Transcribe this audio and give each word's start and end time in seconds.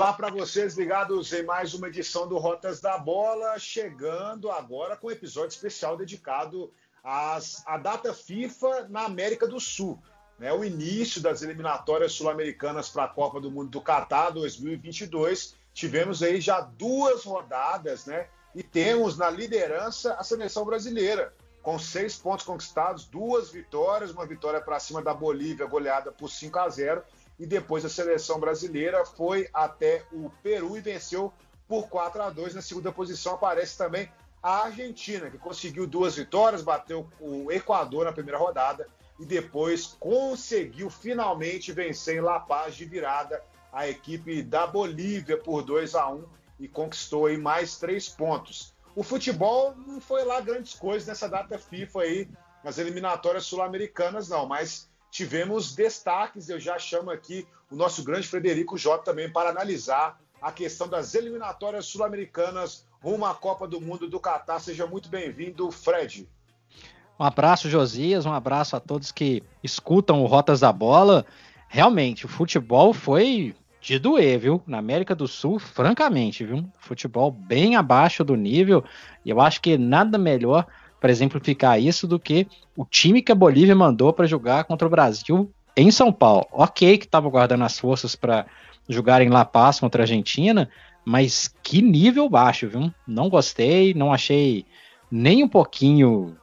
Olá 0.00 0.14
para 0.14 0.30
vocês 0.30 0.78
ligados 0.78 1.30
em 1.30 1.42
mais 1.42 1.74
uma 1.74 1.88
edição 1.88 2.26
do 2.26 2.38
Rotas 2.38 2.80
da 2.80 2.96
Bola, 2.96 3.58
chegando 3.58 4.50
agora 4.50 4.96
com 4.96 5.08
um 5.08 5.10
episódio 5.10 5.50
especial 5.50 5.94
dedicado 5.94 6.72
às, 7.04 7.62
à 7.66 7.76
data 7.76 8.14
FIFA 8.14 8.88
na 8.88 9.02
América 9.02 9.46
do 9.46 9.60
Sul. 9.60 10.02
Né, 10.38 10.50
o 10.54 10.64
início 10.64 11.20
das 11.20 11.42
eliminatórias 11.42 12.14
sul-americanas 12.14 12.88
para 12.88 13.04
a 13.04 13.08
Copa 13.08 13.42
do 13.42 13.50
Mundo 13.50 13.68
do 13.68 13.80
Catar 13.82 14.30
2022. 14.30 15.54
Tivemos 15.74 16.22
aí 16.22 16.40
já 16.40 16.62
duas 16.62 17.24
rodadas, 17.24 18.06
né? 18.06 18.26
E 18.54 18.62
temos 18.62 19.18
na 19.18 19.28
liderança 19.28 20.14
a 20.14 20.24
seleção 20.24 20.64
brasileira, 20.64 21.34
com 21.60 21.78
seis 21.78 22.16
pontos 22.16 22.46
conquistados, 22.46 23.04
duas 23.04 23.50
vitórias, 23.50 24.12
uma 24.12 24.24
vitória 24.24 24.62
para 24.62 24.80
cima 24.80 25.02
da 25.02 25.12
Bolívia, 25.12 25.66
goleada 25.66 26.10
por 26.10 26.30
5 26.30 26.58
a 26.58 26.70
0 26.70 27.02
e 27.40 27.46
depois 27.46 27.86
a 27.86 27.88
seleção 27.88 28.38
brasileira 28.38 29.02
foi 29.06 29.48
até 29.54 30.04
o 30.12 30.30
Peru 30.42 30.76
e 30.76 30.80
venceu 30.80 31.32
por 31.66 31.88
4 31.88 32.22
a 32.22 32.28
2 32.28 32.54
Na 32.54 32.60
segunda 32.60 32.92
posição 32.92 33.34
aparece 33.34 33.78
também 33.78 34.12
a 34.42 34.64
Argentina, 34.64 35.30
que 35.30 35.38
conseguiu 35.38 35.86
duas 35.86 36.16
vitórias, 36.16 36.60
bateu 36.60 37.08
o 37.18 37.50
Equador 37.50 38.04
na 38.04 38.12
primeira 38.12 38.38
rodada 38.38 38.86
e 39.18 39.24
depois 39.24 39.96
conseguiu 39.98 40.90
finalmente 40.90 41.72
vencer 41.72 42.16
em 42.16 42.20
La 42.20 42.40
Paz 42.40 42.74
de 42.74 42.84
virada 42.84 43.42
a 43.72 43.88
equipe 43.88 44.42
da 44.42 44.66
Bolívia 44.66 45.38
por 45.38 45.62
2 45.62 45.94
a 45.94 46.10
1 46.10 46.24
e 46.58 46.68
conquistou 46.68 47.24
aí 47.24 47.38
mais 47.38 47.78
três 47.78 48.06
pontos. 48.06 48.74
O 48.94 49.02
futebol 49.02 49.74
não 49.86 49.98
foi 49.98 50.24
lá 50.24 50.40
grandes 50.40 50.74
coisas 50.74 51.08
nessa 51.08 51.28
data 51.28 51.58
FIFA 51.58 52.00
aí, 52.02 52.28
nas 52.62 52.76
eliminatórias 52.76 53.46
sul-americanas, 53.46 54.28
não, 54.28 54.44
mas 54.44 54.89
tivemos 55.10 55.74
destaques. 55.74 56.48
Eu 56.48 56.60
já 56.60 56.78
chamo 56.78 57.10
aqui 57.10 57.46
o 57.70 57.76
nosso 57.76 58.02
grande 58.02 58.28
Frederico 58.28 58.78
Jota 58.78 59.04
também 59.04 59.30
para 59.30 59.50
analisar 59.50 60.18
a 60.40 60.50
questão 60.50 60.88
das 60.88 61.14
eliminatórias 61.14 61.86
sul-americanas 61.86 62.86
rumo 63.02 63.26
à 63.26 63.34
Copa 63.34 63.66
do 63.66 63.80
Mundo 63.80 64.08
do 64.08 64.20
Catar. 64.20 64.60
Seja 64.60 64.86
muito 64.86 65.08
bem-vindo, 65.08 65.70
Fred. 65.70 66.28
Um 67.18 67.24
abraço, 67.24 67.68
Josias, 67.68 68.24
um 68.24 68.32
abraço 68.32 68.76
a 68.76 68.80
todos 68.80 69.12
que 69.12 69.42
escutam 69.62 70.22
o 70.22 70.26
Rotas 70.26 70.60
da 70.60 70.72
Bola. 70.72 71.26
Realmente, 71.68 72.24
o 72.24 72.28
futebol 72.28 72.94
foi 72.94 73.54
de 73.80 73.98
doer, 73.98 74.38
viu? 74.38 74.62
Na 74.66 74.78
América 74.78 75.14
do 75.14 75.28
Sul, 75.28 75.58
francamente, 75.58 76.44
viu? 76.44 76.66
Futebol 76.78 77.30
bem 77.30 77.76
abaixo 77.76 78.24
do 78.24 78.36
nível. 78.36 78.84
E 79.24 79.30
eu 79.30 79.40
acho 79.40 79.60
que 79.60 79.76
nada 79.76 80.18
melhor 80.18 80.66
para 81.00 81.10
exemplificar 81.10 81.80
isso 81.80 82.06
do 82.06 82.18
que 82.18 82.46
o 82.76 82.84
time 82.84 83.22
que 83.22 83.32
a 83.32 83.34
Bolívia 83.34 83.74
mandou 83.74 84.12
para 84.12 84.26
jogar 84.26 84.64
contra 84.64 84.86
o 84.86 84.90
Brasil 84.90 85.50
em 85.76 85.90
São 85.90 86.12
Paulo. 86.12 86.46
Ok, 86.52 86.98
que 86.98 87.06
estava 87.06 87.28
guardando 87.28 87.64
as 87.64 87.78
forças 87.78 88.14
para 88.14 88.46
jogar 88.88 89.22
em 89.22 89.28
La 89.28 89.44
Paz 89.44 89.80
contra 89.80 90.02
a 90.02 90.04
Argentina, 90.04 90.68
mas 91.04 91.54
que 91.62 91.80
nível 91.80 92.28
baixo, 92.28 92.68
viu? 92.68 92.92
Não 93.06 93.28
gostei, 93.28 93.94
não 93.94 94.12
achei 94.12 94.66
nem 95.10 95.42
um 95.42 95.48
pouquinho 95.48 96.36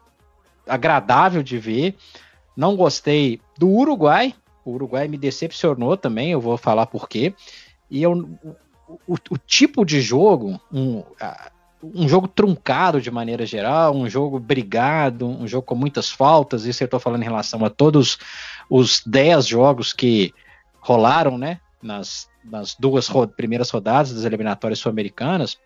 agradável 0.68 1.44
de 1.44 1.58
ver. 1.58 1.96
Não 2.56 2.76
gostei 2.76 3.40
do 3.58 3.70
Uruguai. 3.70 4.34
O 4.66 4.72
Uruguai 4.72 5.08
me 5.08 5.18
decepcionou 5.18 5.96
também, 5.96 6.32
eu 6.32 6.42
vou 6.42 6.58
falar 6.58 6.88
por 6.88 7.08
quê. 7.08 7.34
E 7.90 8.02
eu, 8.02 8.14
o, 9.08 9.14
o, 9.30 9.38
tipo 9.38 9.86
de 9.86 10.02
jogo, 10.02 10.60
um, 10.72 11.04
um 11.82 12.08
jogo 12.08 12.28
truncado 12.28 13.00
de 13.00 13.12
maneira 13.12 13.46
geral, 13.46 13.96
um 13.96 14.10
jogo 14.10 14.40
brigado, 14.40 15.28
um 15.28 15.48
jogo 15.48 15.66
com 15.66 15.76
muitas 15.76 16.10
faltas, 16.10 16.66
isso 16.66 16.84
eu 16.84 16.86
estou 16.86 17.00
falando 17.00 17.22
em 17.22 17.26
relação 17.26 17.64
a 17.64 17.70
todos 17.70 18.18
os 18.70 19.02
10 19.06 19.46
jogos 19.46 19.94
que 19.94 20.34
rolaram, 20.80 21.38
né, 21.38 21.60
nas, 21.82 22.28
nas 22.44 22.76
duas 22.76 23.08
ro 23.08 23.28
primeiras 23.28 23.70
rodadas 23.70 24.14
das 24.14 24.24
eliminatórias 24.24 24.80
sul-americanas, 24.80 25.58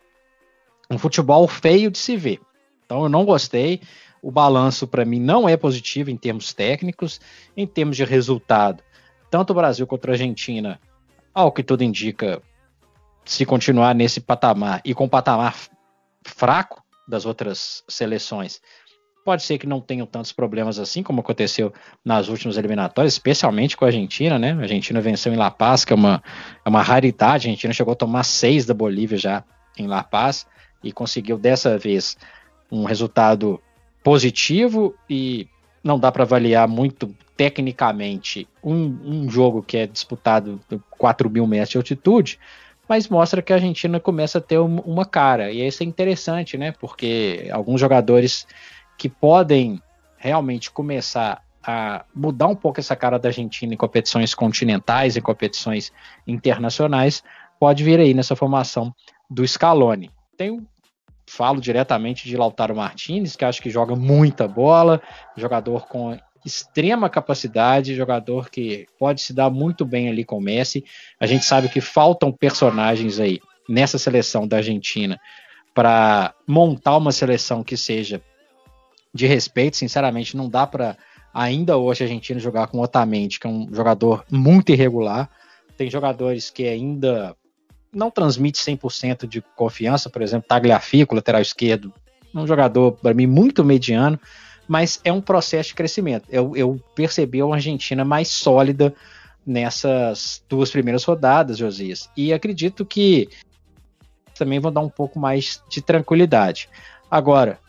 um 0.89 0.97
futebol 0.97 1.47
feio 1.47 1.89
de 1.89 1.97
se 1.97 2.17
ver. 2.17 2.41
Então 2.85 3.03
eu 3.03 3.09
não 3.09 3.23
gostei, 3.23 3.81
o 4.21 4.29
balanço 4.29 4.85
para 4.85 5.05
mim 5.05 5.19
não 5.19 5.47
é 5.47 5.55
positivo 5.55 6.09
em 6.09 6.17
termos 6.17 6.53
técnicos, 6.53 7.21
em 7.55 7.65
termos 7.65 7.95
de 7.95 8.03
resultado, 8.03 8.83
tanto 9.29 9.51
o 9.51 9.55
Brasil 9.55 9.87
quanto 9.87 10.07
a 10.07 10.11
Argentina, 10.11 10.79
ao 11.33 11.51
que 11.51 11.63
tudo 11.63 11.83
indica, 11.83 12.41
se 13.23 13.45
continuar 13.45 13.95
nesse 13.95 14.19
patamar 14.19 14.81
e 14.83 14.93
com 14.93 15.07
patamar 15.07 15.55
fraco 16.23 16.83
das 17.07 17.25
outras 17.25 17.83
seleções. 17.87 18.61
Pode 19.23 19.43
ser 19.43 19.59
que 19.59 19.67
não 19.67 19.79
tenham 19.79 20.07
tantos 20.07 20.31
problemas 20.31 20.79
assim, 20.79 21.03
como 21.03 21.21
aconteceu 21.21 21.71
nas 22.03 22.27
últimas 22.27 22.57
eliminatórias, 22.57 23.13
especialmente 23.13 23.77
com 23.77 23.85
a 23.85 23.89
Argentina, 23.89 24.39
né? 24.39 24.53
A 24.53 24.61
Argentina 24.61 24.99
venceu 24.99 25.31
em 25.31 25.35
La 25.35 25.51
Paz, 25.51 25.85
que 25.85 25.93
é 25.93 25.95
uma, 25.95 26.23
é 26.65 26.69
uma 26.69 26.81
raridade. 26.81 27.47
A 27.47 27.51
Argentina 27.51 27.73
chegou 27.73 27.91
a 27.91 27.95
tomar 27.95 28.23
seis 28.23 28.65
da 28.65 28.73
Bolívia 28.73 29.17
já 29.17 29.43
em 29.77 29.85
La 29.85 30.03
Paz 30.03 30.47
e 30.83 30.91
conseguiu 30.91 31.37
dessa 31.37 31.77
vez 31.77 32.17
um 32.71 32.83
resultado 32.83 33.61
positivo 34.03 34.95
e 35.07 35.47
não 35.83 35.99
dá 35.99 36.11
para 36.11 36.23
avaliar 36.23 36.67
muito 36.67 37.13
tecnicamente 37.35 38.47
um, 38.63 38.85
um, 39.03 39.29
jogo 39.29 39.63
que 39.63 39.77
é 39.77 39.87
disputado 39.87 40.59
4 40.91 41.29
mil 41.29 41.47
metros 41.47 41.69
de 41.69 41.77
altitude, 41.77 42.39
mas 42.87 43.07
mostra 43.07 43.41
que 43.41 43.53
a 43.53 43.55
Argentina 43.55 43.99
começa 43.99 44.37
a 44.37 44.41
ter 44.41 44.57
uma 44.57 45.05
cara. 45.05 45.51
E 45.51 45.65
isso 45.65 45.83
é 45.83 45.85
interessante, 45.85 46.57
né? 46.57 46.71
Porque 46.73 47.49
alguns 47.51 47.79
jogadores 47.79 48.45
que 48.97 49.07
podem 49.09 49.81
realmente 50.17 50.69
começar 50.69 51.41
a 51.63 52.05
mudar 52.13 52.47
um 52.47 52.55
pouco 52.55 52.79
essa 52.79 52.95
cara 52.95 53.19
da 53.19 53.29
Argentina 53.29 53.73
em 53.73 53.77
competições 53.77 54.33
continentais, 54.33 55.15
em 55.15 55.21
competições 55.21 55.91
internacionais, 56.25 57.23
pode 57.59 57.83
vir 57.83 57.99
aí 57.99 58.13
nessa 58.13 58.35
formação 58.35 58.93
do 59.29 59.47
Scaloni. 59.47 60.09
Tenho 60.35 60.67
falo 61.31 61.61
diretamente 61.61 62.27
de 62.27 62.35
Lautaro 62.35 62.75
Martinez, 62.75 63.37
que 63.37 63.45
acho 63.45 63.61
que 63.61 63.69
joga 63.69 63.95
muita 63.95 64.47
bola, 64.47 65.01
jogador 65.37 65.87
com 65.87 66.17
extrema 66.45 67.09
capacidade, 67.09 67.95
jogador 67.95 68.49
que 68.49 68.87
pode 68.97 69.21
se 69.21 69.33
dar 69.33 69.49
muito 69.49 69.85
bem 69.85 70.09
ali 70.09 70.23
com 70.23 70.37
o 70.37 70.41
Messi. 70.41 70.83
A 71.19 71.25
gente 71.25 71.45
sabe 71.45 71.69
que 71.69 71.81
faltam 71.81 72.31
personagens 72.31 73.19
aí 73.19 73.39
nessa 73.69 73.97
seleção 73.97 74.47
da 74.47 74.57
Argentina 74.57 75.19
para 75.73 76.33
montar 76.47 76.97
uma 76.97 77.11
seleção 77.11 77.63
que 77.63 77.77
seja 77.77 78.21
de 79.13 79.27
respeito. 79.27 79.77
Sinceramente, 79.77 80.35
não 80.35 80.49
dá 80.49 80.65
para 80.65 80.97
ainda 81.33 81.77
hoje 81.77 82.03
a 82.03 82.07
Argentina 82.07 82.39
jogar 82.39 82.67
com 82.67 82.79
Otamendi, 82.79 83.39
que 83.39 83.47
é 83.47 83.49
um 83.49 83.67
jogador 83.73 84.25
muito 84.29 84.71
irregular. 84.71 85.29
Tem 85.77 85.89
jogadores 85.89 86.49
que 86.49 86.67
ainda 86.67 87.35
não 87.93 88.09
transmite 88.09 88.57
100% 88.57 89.27
de 89.27 89.41
confiança, 89.55 90.09
por 90.09 90.21
exemplo, 90.21 90.47
Tagliafico, 90.47 91.15
lateral 91.15 91.41
esquerdo, 91.41 91.93
um 92.33 92.47
jogador 92.47 92.93
para 92.93 93.13
mim 93.13 93.27
muito 93.27 93.63
mediano 93.63 94.19
mas 94.71 95.01
é 95.03 95.11
um 95.11 95.19
processo 95.19 95.67
de 95.67 95.75
crescimento. 95.75 96.29
Eu, 96.29 96.55
eu 96.55 96.81
percebi 96.95 97.43
uma 97.43 97.55
Argentina 97.55 98.05
mais 98.05 98.29
sólida 98.29 98.95
nessas 99.45 100.41
duas 100.47 100.71
primeiras 100.71 101.03
rodadas, 101.03 101.57
Josias, 101.57 102.09
e 102.15 102.31
acredito 102.31 102.85
que 102.85 103.27
também 104.33 104.61
vão 104.61 104.71
dar 104.71 104.79
um 104.79 104.87
pouco 104.87 105.19
mais 105.19 105.61
de 105.67 105.81
tranquilidade. 105.81 106.69
Agora, 107.11 107.59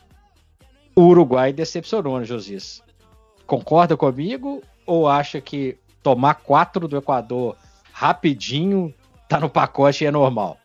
o 0.95 1.01
Uruguai 1.01 1.51
decepcionou, 1.51 2.19
né, 2.19 2.23
Josias? 2.23 2.81
Concorda 3.45 3.97
comigo 3.97 4.63
ou 4.85 5.05
acha 5.05 5.41
que 5.41 5.77
tomar 6.01 6.35
quatro 6.35 6.87
do 6.87 6.95
Equador 6.95 7.57
rapidinho 7.91 8.93
tá 9.27 9.41
no 9.41 9.49
pacote 9.49 10.05
e 10.05 10.07
é 10.07 10.11
normal? 10.11 10.57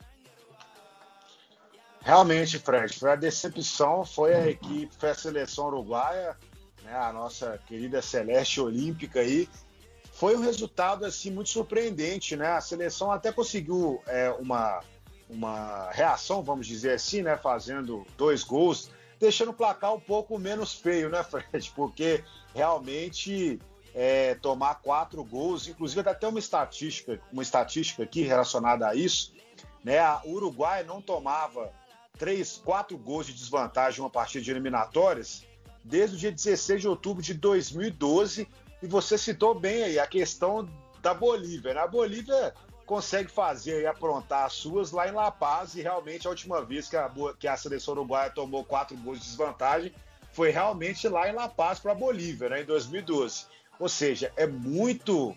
Realmente, 2.00 2.58
Fred, 2.58 2.96
foi 2.96 3.12
a 3.12 3.16
decepção, 3.16 4.04
foi 4.04 4.34
a 4.34 4.48
equipe, 4.48 4.94
foi 4.96 5.10
a 5.10 5.14
seleção 5.14 5.66
uruguaia, 5.66 6.36
né, 6.82 6.94
a 6.94 7.12
nossa 7.12 7.58
querida 7.66 8.00
Celeste 8.00 8.60
Olímpica 8.60 9.20
aí. 9.20 9.48
Foi 10.12 10.36
um 10.36 10.40
resultado 10.40 11.04
assim 11.04 11.30
muito 11.30 11.50
surpreendente, 11.50 12.34
né? 12.34 12.48
A 12.48 12.60
seleção 12.60 13.12
até 13.12 13.30
conseguiu 13.30 14.02
é, 14.06 14.30
uma, 14.30 14.80
uma 15.30 15.90
reação, 15.92 16.42
vamos 16.42 16.66
dizer 16.66 16.94
assim, 16.94 17.22
né? 17.22 17.36
Fazendo 17.36 18.04
dois 18.16 18.42
gols, 18.42 18.90
deixando 19.20 19.50
o 19.50 19.54
placar 19.54 19.94
um 19.94 20.00
pouco 20.00 20.36
menos 20.38 20.74
feio, 20.74 21.08
né, 21.08 21.22
Fred? 21.24 21.72
Porque 21.76 22.24
realmente 22.52 23.60
é, 23.94 24.34
tomar 24.36 24.76
quatro 24.76 25.22
gols, 25.22 25.68
inclusive 25.68 26.08
até 26.08 26.26
uma 26.26 26.38
estatística, 26.38 27.20
uma 27.32 27.42
estatística 27.42 28.02
aqui 28.02 28.22
relacionada 28.22 28.88
a 28.88 28.94
isso, 28.94 29.32
né? 29.84 30.00
O 30.24 30.32
Uruguai 30.32 30.82
não 30.82 31.00
tomava 31.00 31.72
três, 32.18 32.60
quatro 32.64 32.98
gols 32.98 33.26
de 33.26 33.32
desvantagem 33.32 34.00
em 34.00 34.02
uma 34.02 34.10
partida 34.10 34.44
de 34.44 34.50
eliminatórias 34.50 35.46
desde 35.84 36.16
o 36.16 36.18
dia 36.18 36.32
16 36.32 36.82
de 36.82 36.88
outubro 36.88 37.22
de 37.22 37.34
2012. 37.34 38.48
E 38.82 38.86
você 38.86 39.16
citou 39.16 39.54
bem 39.54 39.82
aí 39.84 39.98
a 39.98 40.06
questão 40.06 40.68
da 41.00 41.14
Bolívia. 41.14 41.74
Né? 41.74 41.80
A 41.80 41.86
Bolívia 41.86 42.54
consegue 42.84 43.30
fazer 43.30 43.82
e 43.82 43.86
aprontar 43.86 44.46
as 44.46 44.54
suas 44.54 44.90
lá 44.92 45.08
em 45.08 45.12
La 45.12 45.30
Paz 45.30 45.74
e 45.74 45.82
realmente 45.82 46.26
a 46.26 46.30
última 46.30 46.62
vez 46.62 46.88
que 46.88 46.96
a, 46.96 47.10
que 47.38 47.46
a 47.46 47.56
seleção 47.56 47.94
uruguaia 47.94 48.30
tomou 48.30 48.64
quatro 48.64 48.96
gols 48.96 49.20
de 49.20 49.26
desvantagem 49.26 49.92
foi 50.32 50.50
realmente 50.50 51.08
lá 51.08 51.28
em 51.28 51.34
La 51.34 51.48
Paz 51.48 51.78
para 51.78 51.92
a 51.92 51.94
Bolívia, 51.94 52.48
né, 52.48 52.62
em 52.62 52.64
2012. 52.64 53.46
Ou 53.78 53.88
seja, 53.88 54.32
é 54.36 54.46
muito 54.46 55.36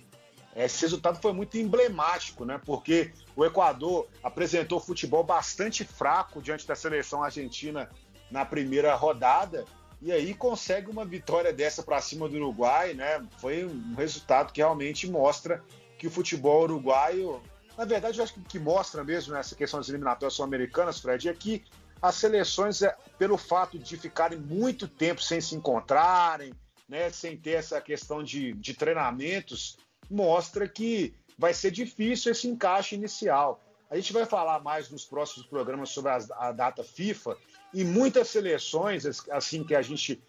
esse 0.55 0.81
resultado 0.81 1.21
foi 1.21 1.33
muito 1.33 1.57
emblemático, 1.57 2.43
né? 2.43 2.59
Porque 2.65 3.11
o 3.35 3.45
Equador 3.45 4.07
apresentou 4.21 4.79
futebol 4.79 5.23
bastante 5.23 5.83
fraco 5.85 6.41
diante 6.41 6.67
da 6.67 6.75
seleção 6.75 7.23
argentina 7.23 7.89
na 8.29 8.45
primeira 8.45 8.93
rodada 8.95 9.65
e 10.01 10.11
aí 10.11 10.33
consegue 10.33 10.89
uma 10.89 11.05
vitória 11.05 11.53
dessa 11.53 11.83
para 11.83 12.01
cima 12.01 12.27
do 12.27 12.35
Uruguai, 12.35 12.93
né? 12.93 13.23
Foi 13.37 13.63
um 13.63 13.93
resultado 13.95 14.51
que 14.51 14.59
realmente 14.59 15.07
mostra 15.07 15.63
que 15.97 16.07
o 16.07 16.11
futebol 16.11 16.63
uruguaio, 16.63 17.39
na 17.77 17.85
verdade, 17.85 18.17
eu 18.17 18.23
acho 18.23 18.33
que, 18.33 18.57
mostra 18.57 19.03
mesmo 19.03 19.33
nessa 19.33 19.53
questão 19.53 19.79
das 19.79 19.87
eliminatórias 19.87 20.33
sul-americanas, 20.33 20.99
Fred, 20.99 21.29
é 21.29 21.33
que 21.33 21.63
as 22.01 22.15
seleções, 22.15 22.81
é, 22.81 22.97
pelo 23.19 23.37
fato 23.37 23.77
de 23.77 23.95
ficarem 23.95 24.39
muito 24.39 24.87
tempo 24.87 25.21
sem 25.21 25.39
se 25.39 25.53
encontrarem, 25.53 26.51
né, 26.89 27.11
sem 27.11 27.37
ter 27.37 27.51
essa 27.51 27.79
questão 27.79 28.23
de, 28.23 28.53
de 28.53 28.73
treinamentos, 28.73 29.77
mostra 30.11 30.67
que 30.67 31.13
vai 31.37 31.53
ser 31.53 31.71
difícil 31.71 32.31
esse 32.31 32.47
encaixe 32.47 32.95
inicial. 32.95 33.63
A 33.89 33.95
gente 33.95 34.13
vai 34.13 34.25
falar 34.25 34.59
mais 34.61 34.89
nos 34.89 35.05
próximos 35.05 35.45
programas 35.47 35.89
sobre 35.89 36.11
a, 36.11 36.19
a 36.37 36.51
data 36.51 36.83
FIFA 36.83 37.37
e 37.73 37.83
muitas 37.83 38.29
seleções, 38.29 39.05
assim 39.29 39.63
que 39.63 39.75
a 39.75 39.81
gente 39.81 40.21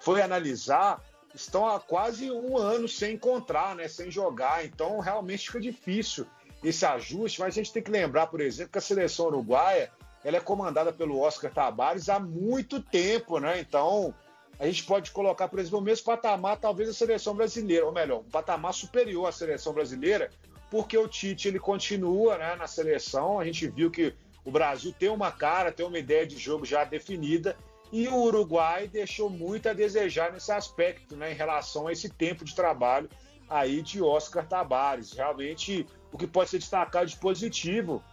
foi 0.00 0.22
analisar, 0.22 1.02
estão 1.34 1.66
há 1.66 1.78
quase 1.78 2.30
um 2.30 2.56
ano 2.56 2.88
sem 2.88 3.14
encontrar, 3.14 3.74
né, 3.74 3.88
sem 3.88 4.10
jogar. 4.10 4.64
Então 4.64 4.98
realmente 5.00 5.46
fica 5.46 5.60
difícil 5.60 6.26
esse 6.62 6.84
ajuste. 6.84 7.40
Mas 7.40 7.54
a 7.54 7.56
gente 7.56 7.72
tem 7.72 7.82
que 7.82 7.90
lembrar, 7.90 8.28
por 8.28 8.40
exemplo, 8.40 8.72
que 8.72 8.78
a 8.78 8.82
seleção 8.82 9.26
uruguaia 9.26 9.90
ela 10.22 10.36
é 10.36 10.40
comandada 10.40 10.92
pelo 10.92 11.18
Oscar 11.18 11.52
Tabares 11.52 12.08
há 12.08 12.18
muito 12.18 12.80
tempo, 12.80 13.38
né? 13.38 13.58
Então 13.58 14.14
a 14.60 14.66
gente 14.66 14.84
pode 14.84 15.10
colocar, 15.10 15.48
por 15.48 15.58
exemplo, 15.58 15.78
o 15.78 15.82
mesmo 15.82 16.04
patamar, 16.04 16.58
talvez, 16.58 16.86
a 16.90 16.92
seleção 16.92 17.34
brasileira, 17.34 17.86
ou 17.86 17.92
melhor, 17.92 18.20
um 18.20 18.30
patamar 18.30 18.74
superior 18.74 19.26
à 19.26 19.32
seleção 19.32 19.72
brasileira, 19.72 20.30
porque 20.70 20.98
o 20.98 21.08
Tite 21.08 21.48
ele 21.48 21.58
continua 21.58 22.36
né, 22.36 22.54
na 22.56 22.66
seleção. 22.66 23.40
A 23.40 23.44
gente 23.46 23.66
viu 23.68 23.90
que 23.90 24.14
o 24.44 24.50
Brasil 24.50 24.92
tem 24.96 25.08
uma 25.08 25.32
cara, 25.32 25.72
tem 25.72 25.86
uma 25.86 25.98
ideia 25.98 26.26
de 26.26 26.36
jogo 26.36 26.66
já 26.66 26.84
definida, 26.84 27.56
e 27.90 28.06
o 28.06 28.16
Uruguai 28.16 28.86
deixou 28.86 29.30
muito 29.30 29.66
a 29.66 29.72
desejar 29.72 30.30
nesse 30.30 30.52
aspecto, 30.52 31.16
né, 31.16 31.32
em 31.32 31.34
relação 31.34 31.86
a 31.86 31.92
esse 31.92 32.10
tempo 32.10 32.44
de 32.44 32.54
trabalho 32.54 33.08
aí 33.48 33.80
de 33.80 34.02
Oscar 34.02 34.46
Tabares. 34.46 35.12
Realmente, 35.12 35.86
o 36.12 36.18
que 36.18 36.26
pode 36.26 36.50
ser 36.50 36.58
destacado 36.58 37.06
de 37.06 37.16
positivo 37.16 38.04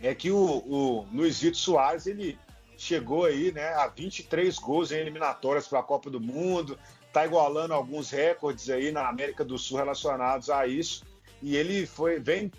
é 0.00 0.12
que 0.12 0.32
o, 0.32 0.42
o 0.42 1.06
Luizito 1.12 1.56
Soares 1.56 2.08
ele 2.08 2.36
chegou 2.76 3.24
aí 3.24 3.52
né, 3.52 3.68
a 3.74 3.86
23 3.86 4.58
gols 4.58 4.92
em 4.92 4.98
eliminatórias 4.98 5.66
para 5.66 5.80
a 5.80 5.82
Copa 5.82 6.10
do 6.10 6.20
Mundo, 6.20 6.78
está 7.06 7.24
igualando 7.24 7.74
alguns 7.74 8.10
recordes 8.10 8.68
aí 8.70 8.90
na 8.90 9.08
América 9.08 9.44
do 9.44 9.58
Sul 9.58 9.78
relacionados 9.78 10.50
a 10.50 10.66
isso. 10.66 11.04
E 11.42 11.56
ele 11.56 11.86
foi 11.86 12.18
vem 12.18 12.50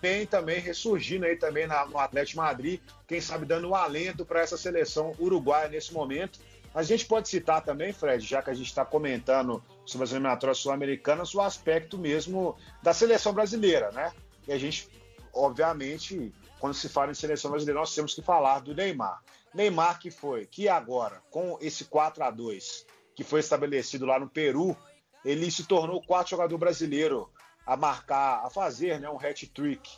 bem 0.00 0.26
também 0.26 0.58
ressurgindo 0.58 1.24
aí 1.24 1.36
também 1.36 1.66
na, 1.66 1.86
no 1.86 1.96
Atlético 1.96 2.40
Madrid, 2.40 2.80
quem 3.06 3.20
sabe 3.20 3.46
dando 3.46 3.68
um 3.68 3.74
alento 3.74 4.24
para 4.24 4.40
essa 4.40 4.56
seleção 4.56 5.14
uruguaia 5.16 5.68
nesse 5.68 5.94
momento. 5.94 6.40
A 6.74 6.82
gente 6.82 7.06
pode 7.06 7.28
citar 7.28 7.62
também, 7.62 7.92
Fred, 7.92 8.26
já 8.26 8.42
que 8.42 8.50
a 8.50 8.54
gente 8.54 8.66
está 8.66 8.84
comentando 8.84 9.62
sobre 9.84 10.04
as 10.04 10.10
eliminatórias 10.10 10.58
sul-americanas, 10.58 11.34
o 11.34 11.40
aspecto 11.40 11.96
mesmo 11.96 12.56
da 12.82 12.92
seleção 12.92 13.32
brasileira, 13.32 13.92
né? 13.92 14.12
E 14.48 14.52
a 14.52 14.58
gente, 14.58 14.88
obviamente, 15.32 16.32
quando 16.62 16.74
se 16.74 16.88
fala 16.88 17.10
em 17.10 17.14
seleção 17.14 17.50
brasileira, 17.50 17.80
nós 17.80 17.92
temos 17.92 18.14
que 18.14 18.22
falar 18.22 18.60
do 18.60 18.72
Neymar. 18.72 19.20
Neymar 19.52 19.98
que 19.98 20.12
foi, 20.12 20.46
que 20.46 20.68
agora, 20.68 21.20
com 21.28 21.58
esse 21.60 21.86
4 21.86 22.22
a 22.22 22.30
2 22.30 22.86
que 23.16 23.24
foi 23.24 23.40
estabelecido 23.40 24.06
lá 24.06 24.16
no 24.16 24.28
Peru, 24.28 24.76
ele 25.24 25.50
se 25.50 25.64
tornou 25.64 25.96
o 25.96 26.06
quarto 26.06 26.30
jogador 26.30 26.56
brasileiro 26.56 27.28
a 27.66 27.76
marcar, 27.76 28.46
a 28.46 28.48
fazer 28.48 29.00
né, 29.00 29.10
um 29.10 29.16
hat-trick 29.16 29.90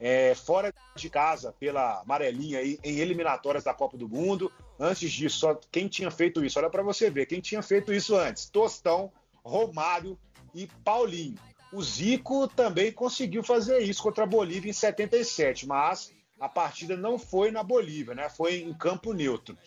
é, 0.00 0.34
fora 0.34 0.72
de 0.94 1.10
casa 1.10 1.52
pela 1.52 2.00
amarelinha 2.00 2.60
aí, 2.60 2.78
em 2.82 2.96
eliminatórias 2.96 3.64
da 3.64 3.74
Copa 3.74 3.98
do 3.98 4.08
Mundo. 4.08 4.50
Antes 4.80 5.12
disso, 5.12 5.40
só 5.40 5.60
quem 5.70 5.86
tinha 5.86 6.10
feito 6.10 6.42
isso, 6.42 6.58
olha 6.58 6.70
para 6.70 6.82
você 6.82 7.10
ver, 7.10 7.26
quem 7.26 7.42
tinha 7.42 7.62
feito 7.62 7.92
isso 7.92 8.16
antes? 8.16 8.48
Tostão, 8.48 9.12
Romário 9.44 10.18
e 10.54 10.66
Paulinho. 10.82 11.38
O 11.76 11.82
Zico 11.82 12.48
também 12.48 12.90
conseguiu 12.90 13.42
fazer 13.42 13.80
isso 13.80 14.02
contra 14.02 14.24
a 14.24 14.26
Bolívia 14.26 14.70
em 14.70 14.72
77, 14.72 15.66
mas 15.66 16.10
a 16.40 16.48
partida 16.48 16.96
não 16.96 17.18
foi 17.18 17.50
na 17.50 17.62
Bolívia, 17.62 18.14
né? 18.14 18.30
Foi 18.30 18.62
em 18.62 18.72
campo 18.72 19.12
neutro. 19.12 19.58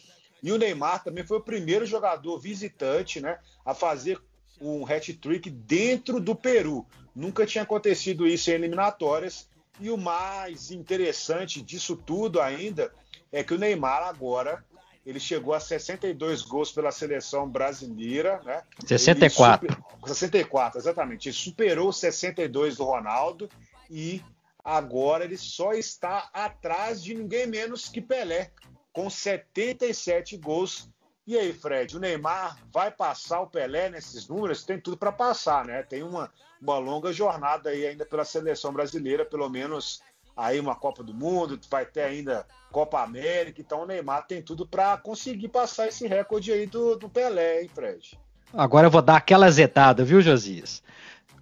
E 0.41 0.51
o 0.51 0.57
Neymar 0.57 1.03
também 1.03 1.23
foi 1.23 1.37
o 1.37 1.43
primeiro 1.43 1.85
jogador 1.85 2.39
visitante, 2.39 3.21
né, 3.21 3.37
a 3.63 3.75
fazer 3.75 4.19
um 4.59 4.87
hat-trick 4.87 5.51
dentro 5.51 6.19
do 6.19 6.35
Peru. 6.35 6.83
Nunca 7.13 7.45
tinha 7.45 7.63
acontecido 7.63 8.25
isso 8.25 8.49
em 8.49 8.55
eliminatórias. 8.55 9.47
E 9.79 9.91
o 9.91 9.97
mais 9.97 10.71
interessante 10.71 11.61
disso 11.61 11.95
tudo 11.95 12.41
ainda 12.41 12.91
é 13.31 13.43
que 13.43 13.53
o 13.53 13.59
Neymar 13.59 14.01
agora 14.01 14.65
ele 15.09 15.19
chegou 15.19 15.55
a 15.55 15.59
62 15.59 16.43
gols 16.43 16.71
pela 16.71 16.91
seleção 16.91 17.49
brasileira, 17.49 18.39
né? 18.45 18.61
64. 18.85 19.73
Super... 19.73 20.07
64, 20.07 20.79
exatamente. 20.79 21.29
Ele 21.29 21.35
superou 21.35 21.91
62 21.91 22.77
do 22.77 22.83
Ronaldo 22.83 23.49
e 23.89 24.21
agora 24.63 25.25
ele 25.25 25.37
só 25.37 25.73
está 25.73 26.29
atrás 26.31 27.01
de 27.01 27.15
ninguém 27.15 27.47
menos 27.47 27.89
que 27.89 27.99
Pelé, 27.99 28.51
com 28.93 29.09
77 29.09 30.37
gols. 30.37 30.87
E 31.25 31.35
aí, 31.37 31.53
Fred, 31.53 31.97
o 31.97 31.99
Neymar 31.99 32.59
vai 32.71 32.91
passar 32.91 33.41
o 33.41 33.47
Pelé 33.47 33.89
nesses 33.89 34.27
números? 34.27 34.63
Tem 34.63 34.79
tudo 34.79 34.95
para 34.95 35.11
passar, 35.11 35.65
né? 35.65 35.81
Tem 35.81 36.03
uma, 36.03 36.31
uma 36.61 36.77
longa 36.77 37.11
jornada 37.11 37.71
aí 37.71 37.87
ainda 37.87 38.05
pela 38.05 38.23
seleção 38.23 38.71
brasileira, 38.71 39.25
pelo 39.25 39.49
menos 39.49 40.03
aí 40.39 40.59
uma 40.59 40.75
Copa 40.75 41.03
do 41.03 41.13
Mundo, 41.13 41.59
vai 41.69 41.85
ter 41.85 42.01
ainda 42.01 42.45
Copa 42.71 43.03
América, 43.03 43.59
então 43.59 43.81
o 43.81 43.85
Neymar 43.85 44.25
tem 44.25 44.41
tudo 44.41 44.65
para 44.65 44.95
conseguir 44.97 45.49
passar 45.49 45.87
esse 45.87 46.07
recorde 46.07 46.51
aí 46.51 46.65
do, 46.65 46.95
do 46.95 47.09
Pelé, 47.09 47.61
hein, 47.61 47.69
Fred? 47.73 48.17
Agora 48.53 48.87
eu 48.87 48.91
vou 48.91 49.01
dar 49.01 49.17
aquela 49.17 49.51
zetada, 49.51 50.03
viu, 50.03 50.21
Josias? 50.21 50.81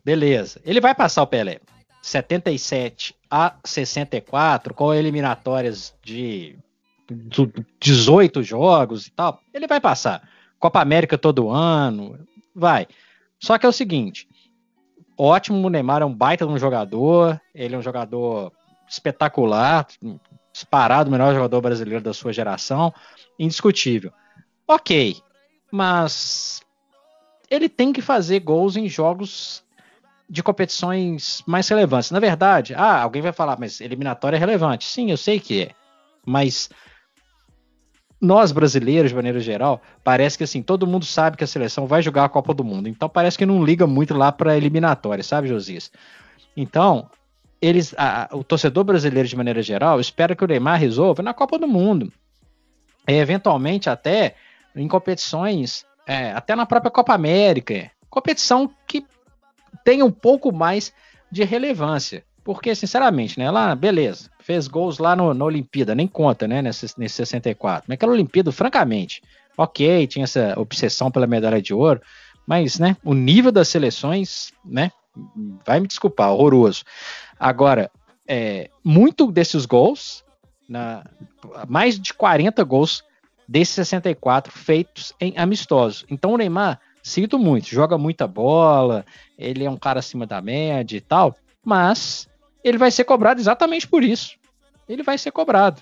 Beleza. 0.03 0.59
Ele 0.65 0.81
vai 0.81 0.95
passar 0.95 1.21
o 1.21 1.27
Pelé. 1.27 1.59
77 2.01 3.15
a 3.29 3.55
64, 3.63 4.73
com 4.73 4.93
eliminatórias 4.93 5.93
de 6.01 6.57
18 7.79 8.41
jogos 8.41 9.07
e 9.07 9.11
tal. 9.11 9.41
Ele 9.53 9.67
vai 9.67 9.79
passar. 9.79 10.27
Copa 10.59 10.81
América 10.81 11.17
todo 11.17 11.49
ano, 11.49 12.17
vai. 12.55 12.87
Só 13.39 13.57
que 13.57 13.65
é 13.65 13.69
o 13.69 13.73
seguinte, 13.73 14.27
ótimo, 15.17 15.67
o 15.67 15.69
Neymar 15.69 16.01
é 16.01 16.05
um 16.05 16.13
baita 16.13 16.45
de 16.45 16.51
um 16.51 16.57
jogador, 16.57 17.39
ele 17.53 17.75
é 17.75 17.77
um 17.77 17.81
jogador 17.81 18.51
espetacular, 18.87 19.87
disparado 20.51 21.09
o 21.09 21.11
melhor 21.11 21.33
jogador 21.33 21.61
brasileiro 21.61 22.03
da 22.03 22.13
sua 22.13 22.33
geração, 22.33 22.93
indiscutível. 23.37 24.11
Ok, 24.67 25.17
mas 25.71 26.61
ele 27.49 27.69
tem 27.69 27.93
que 27.93 28.01
fazer 28.01 28.39
gols 28.39 28.75
em 28.75 28.87
jogos 28.87 29.63
de 30.29 30.43
competições 30.43 31.41
mais 31.47 31.67
relevantes. 31.69 32.11
Na 32.11 32.19
verdade, 32.19 32.73
ah, 32.75 33.01
alguém 33.01 33.21
vai 33.21 33.31
falar, 33.31 33.57
mas 33.59 33.79
eliminatória 33.79 34.35
é 34.35 34.39
relevante. 34.39 34.85
Sim, 34.85 35.09
eu 35.09 35.17
sei 35.17 35.39
que 35.39 35.63
é. 35.63 35.71
Mas 36.25 36.69
nós 38.19 38.51
brasileiros, 38.51 39.11
de 39.11 39.15
maneira 39.15 39.39
geral, 39.39 39.81
parece 40.03 40.37
que 40.37 40.43
assim, 40.43 40.61
todo 40.61 40.87
mundo 40.87 41.05
sabe 41.05 41.37
que 41.37 41.43
a 41.43 41.47
seleção 41.47 41.85
vai 41.85 42.01
jogar 42.01 42.25
a 42.25 42.29
Copa 42.29 42.53
do 42.53 42.63
Mundo. 42.63 42.89
Então 42.89 43.07
parece 43.07 43.37
que 43.37 43.45
não 43.45 43.63
liga 43.63 43.87
muito 43.87 44.13
lá 44.13 44.31
para 44.31 44.57
eliminatória, 44.57 45.23
sabe, 45.23 45.47
Josias? 45.47 45.91
Então, 46.55 47.09
eles, 47.61 47.93
a, 47.97 48.29
o 48.31 48.43
torcedor 48.43 48.83
brasileiro, 48.83 49.27
de 49.27 49.35
maneira 49.35 49.61
geral, 49.61 49.99
espera 49.99 50.35
que 50.35 50.43
o 50.43 50.47
Neymar 50.47 50.79
resolva 50.79 51.23
na 51.23 51.33
Copa 51.33 51.57
do 51.57 51.67
Mundo. 51.67 52.11
E, 53.07 53.13
eventualmente, 53.13 53.89
até 53.89 54.35
em 54.75 54.87
competições, 54.87 55.85
é, 56.05 56.31
até 56.31 56.55
na 56.55 56.65
própria 56.65 56.91
Copa 56.91 57.13
América. 57.13 57.89
Competição 58.09 58.69
que 58.87 59.05
tem 59.83 60.03
um 60.03 60.11
pouco 60.11 60.51
mais 60.51 60.93
de 61.31 61.43
relevância. 61.43 62.23
Porque, 62.43 62.73
sinceramente, 62.73 63.37
né, 63.37 63.51
lá, 63.51 63.75
beleza, 63.75 64.29
fez 64.39 64.67
gols 64.67 64.99
lá 64.99 65.15
no, 65.15 65.33
na 65.33 65.43
Olimpíada, 65.43 65.93
nem 65.93 66.07
conta, 66.07 66.47
né, 66.47 66.61
nesse, 66.61 66.87
nesse 66.97 67.15
64. 67.15 67.89
Naquela 67.89 68.13
Olimpíada, 68.13 68.53
francamente, 68.53 69.21
ok, 69.57 70.07
tinha 70.07 70.23
essa 70.23 70.53
obsessão 70.57 71.11
pela 71.11 71.27
medalha 71.27 71.61
de 71.61 71.73
ouro, 71.73 72.01
mas, 72.47 72.79
né, 72.79 72.95
o 73.03 73.13
nível 73.13 73.51
das 73.51 73.67
seleções, 73.67 74.53
né, 74.63 74.91
vai 75.65 75.79
me 75.79 75.87
desculpar, 75.87 76.31
horroroso. 76.31 76.83
Agora, 77.39 77.91
é, 78.27 78.69
muito 78.83 79.31
desses 79.31 79.65
gols, 79.65 80.23
na, 80.67 81.03
mais 81.67 81.99
de 81.99 82.13
40 82.13 82.63
gols 82.63 83.03
desses 83.47 83.75
64 83.75 84.51
feitos 84.51 85.13
em 85.19 85.33
amistosos. 85.37 86.05
Então 86.09 86.33
o 86.33 86.37
Neymar, 86.37 86.79
sinto 87.01 87.39
muito, 87.39 87.67
joga 87.67 87.97
muita 87.97 88.27
bola, 88.27 89.05
ele 89.37 89.63
é 89.63 89.69
um 89.69 89.77
cara 89.77 89.99
acima 89.99 90.25
da 90.25 90.41
média 90.41 90.97
e 90.97 91.01
tal, 91.01 91.35
mas 91.63 92.27
ele 92.63 92.77
vai 92.77 92.91
ser 92.91 93.05
cobrado 93.05 93.39
exatamente 93.39 93.87
por 93.87 94.03
isso. 94.03 94.35
Ele 94.89 95.03
vai 95.03 95.17
ser 95.17 95.31
cobrado. 95.31 95.81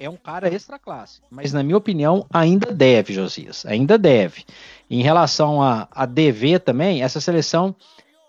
É 0.00 0.08
um 0.08 0.16
cara 0.16 0.48
extra 0.48 0.78
classe, 0.78 1.20
mas 1.30 1.52
na 1.52 1.62
minha 1.62 1.76
opinião 1.76 2.26
ainda 2.32 2.72
deve, 2.72 3.12
Josias, 3.12 3.66
ainda 3.66 3.98
deve. 3.98 4.46
Em 4.88 5.02
relação 5.02 5.62
a, 5.62 5.86
a 5.90 6.06
dever 6.06 6.60
também, 6.60 7.02
essa 7.02 7.20
seleção 7.20 7.76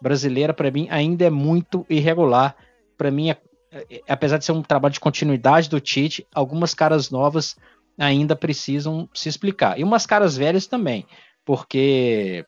brasileira, 0.01 0.54
para 0.54 0.70
mim, 0.70 0.90
ainda 0.92 1.24
é 1.24 1.30
muito 1.30 1.86
irregular. 1.90 2.58
Para 2.98 3.10
mim, 3.10 3.30
é, 3.30 3.38
é, 3.72 4.01
apesar 4.10 4.38
de 4.38 4.44
ser 4.44 4.51
um 4.51 4.62
trabalho 4.62 4.94
de 4.94 5.00
continuidade 5.00 5.70
do 5.70 5.80
Tite, 5.80 6.28
algumas 6.36 6.74
caras 6.74 7.10
novas 7.10 7.56
ainda 7.98 8.36
precisam 8.36 9.08
se 9.13 9.30
explicar. 9.30 9.80
E 9.80 9.84
umas 9.86 10.06
caras 10.06 10.36
velhas 10.36 10.68
também, 10.68 11.06
porque 11.46 12.46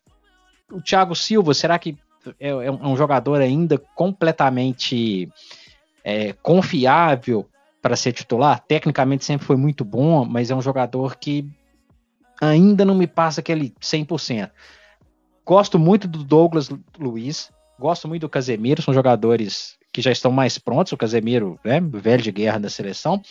o 0.69 0.81
Thiago 0.81 1.15
Silva, 1.15 1.53
será 1.53 1.79
que 1.79 1.97
é, 2.41 2.49
é 2.49 2.71
um 2.71 2.97
jogador 2.97 3.39
ainda 3.39 3.77
completamente 3.95 5.29
é, 6.03 6.33
confiável 6.33 7.47
para 7.83 7.97
ser 7.97 8.13
titular? 8.13 8.63
Tecnicamente 8.65 9.25
sempre 9.25 9.45
foi 9.45 9.57
muito 9.57 9.83
bom, 9.83 10.23
mas 10.23 10.49
é 10.49 10.55
um 10.55 10.61
jogador 10.61 11.17
que 11.17 11.45
ainda 12.41 12.85
não 12.85 12.95
me 12.95 13.05
passa 13.05 13.41
aquele 13.41 13.73
100%. 13.81 14.49
Gosto 15.45 15.77
muito 15.77 16.07
do 16.07 16.23
Douglas 16.23 16.69
Luiz, 16.97 17.51
gosto 17.77 18.07
muito 18.07 18.21
do 18.21 18.29
Casemiro, 18.29 18.81
são 18.81 18.93
jogadores 18.93 19.77
que 19.91 20.01
já 20.01 20.11
estão 20.11 20.31
mais 20.31 20.57
prontos, 20.57 20.93
o 20.93 20.97
Casemiro, 20.97 21.59
né, 21.63 21.81
velho 21.81 22.23
de 22.23 22.31
guerra 22.31 22.57
da 22.57 22.69
seleção. 22.69 23.21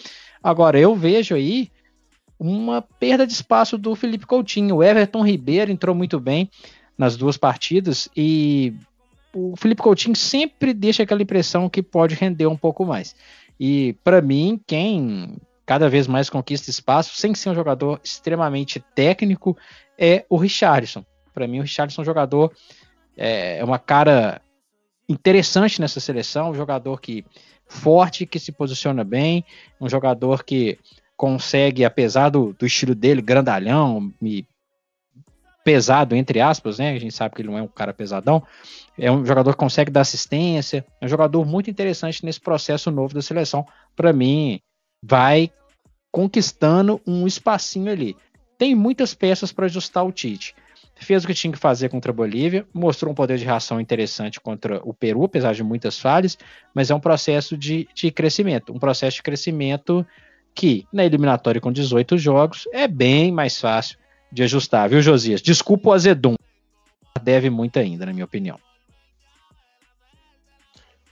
Agora, 0.42 0.78
eu 0.78 0.94
vejo 0.94 1.34
aí 1.34 1.70
uma 2.38 2.82
perda 2.82 3.26
de 3.26 3.32
espaço 3.32 3.78
do 3.78 3.94
Felipe 3.96 4.26
Coutinho. 4.26 4.76
O 4.76 4.82
Everton 4.82 5.24
Ribeiro 5.24 5.72
entrou 5.72 5.94
muito 5.94 6.20
bem 6.20 6.50
nas 6.98 7.16
duas 7.16 7.38
partidas 7.38 8.08
e 8.14 8.74
o 9.32 9.56
Felipe 9.56 9.80
Coutinho 9.80 10.14
sempre 10.14 10.74
deixa 10.74 11.04
aquela 11.04 11.22
impressão 11.22 11.70
que 11.70 11.82
pode 11.82 12.14
render 12.14 12.46
um 12.46 12.56
pouco 12.56 12.84
mais. 12.84 13.16
E 13.58 13.94
para 14.04 14.20
mim, 14.20 14.60
quem 14.66 15.36
cada 15.64 15.88
vez 15.88 16.06
mais 16.06 16.28
conquista 16.28 16.70
espaço, 16.70 17.14
sem 17.16 17.34
ser 17.34 17.50
um 17.50 17.54
jogador 17.54 18.00
extremamente 18.02 18.80
técnico, 18.94 19.56
é 19.96 20.24
o 20.28 20.36
Richardson. 20.36 21.04
Para 21.32 21.46
mim, 21.46 21.60
o 21.60 21.62
Richardson 21.62 22.00
é 22.00 22.02
um 22.02 22.04
jogador, 22.04 22.52
é, 23.16 23.58
é 23.58 23.64
uma 23.64 23.78
cara 23.78 24.42
interessante 25.08 25.80
nessa 25.80 26.00
seleção, 26.00 26.50
um 26.50 26.54
jogador 26.54 27.00
que 27.00 27.24
forte, 27.66 28.26
que 28.26 28.38
se 28.38 28.52
posiciona 28.52 29.04
bem, 29.04 29.44
um 29.80 29.88
jogador 29.88 30.44
que 30.44 30.78
consegue, 31.16 31.84
apesar 31.84 32.30
do, 32.30 32.52
do 32.52 32.66
estilo 32.66 32.94
dele, 32.94 33.22
grandalhão, 33.22 34.12
pesado, 35.64 36.14
entre 36.14 36.40
aspas, 36.40 36.78
né? 36.78 36.92
A 36.92 36.98
gente 36.98 37.14
sabe 37.14 37.34
que 37.34 37.42
ele 37.42 37.48
não 37.48 37.58
é 37.58 37.62
um 37.62 37.68
cara 37.68 37.92
pesadão. 37.92 38.42
É 38.98 39.10
um 39.10 39.24
jogador 39.24 39.52
que 39.52 39.58
consegue 39.58 39.90
dar 39.90 40.02
assistência. 40.02 40.84
É 41.00 41.06
um 41.06 41.08
jogador 41.08 41.44
muito 41.44 41.70
interessante 41.70 42.24
nesse 42.24 42.40
processo 42.40 42.90
novo 42.90 43.14
da 43.14 43.22
seleção. 43.22 43.66
Para 43.96 44.12
mim, 44.12 44.60
vai 45.02 45.50
conquistando 46.10 47.00
um 47.06 47.26
espacinho 47.26 47.90
ali. 47.90 48.16
Tem 48.58 48.74
muitas 48.74 49.14
peças 49.14 49.50
para 49.52 49.66
ajustar 49.66 50.04
o 50.04 50.12
Tite. 50.12 50.54
Fez 50.94 51.24
o 51.24 51.26
que 51.26 51.34
tinha 51.34 51.52
que 51.52 51.58
fazer 51.58 51.88
contra 51.88 52.12
a 52.12 52.14
Bolívia, 52.14 52.64
mostrou 52.72 53.10
um 53.10 53.14
poder 53.14 53.36
de 53.36 53.44
reação 53.44 53.80
interessante 53.80 54.40
contra 54.40 54.80
o 54.84 54.94
Peru, 54.94 55.24
apesar 55.24 55.52
de 55.52 55.64
muitas 55.64 55.98
falhas, 55.98 56.38
mas 56.72 56.90
é 56.90 56.94
um 56.94 57.00
processo 57.00 57.56
de, 57.56 57.88
de 57.92 58.12
crescimento. 58.12 58.72
Um 58.72 58.78
processo 58.78 59.16
de 59.16 59.22
crescimento 59.22 60.06
que 60.54 60.86
na 60.92 61.04
eliminatória 61.04 61.60
com 61.60 61.72
18 61.72 62.16
jogos 62.18 62.68
é 62.72 62.86
bem 62.86 63.32
mais 63.32 63.58
fácil 63.58 63.98
de 64.32 64.42
ajustar, 64.42 64.88
viu, 64.88 65.02
Josias? 65.02 65.42
Desculpa 65.42 65.90
o 65.90 65.92
azedum. 65.92 66.34
Deve 67.22 67.50
muito 67.50 67.78
ainda, 67.78 68.06
na 68.06 68.12
minha 68.12 68.24
opinião. 68.24 68.58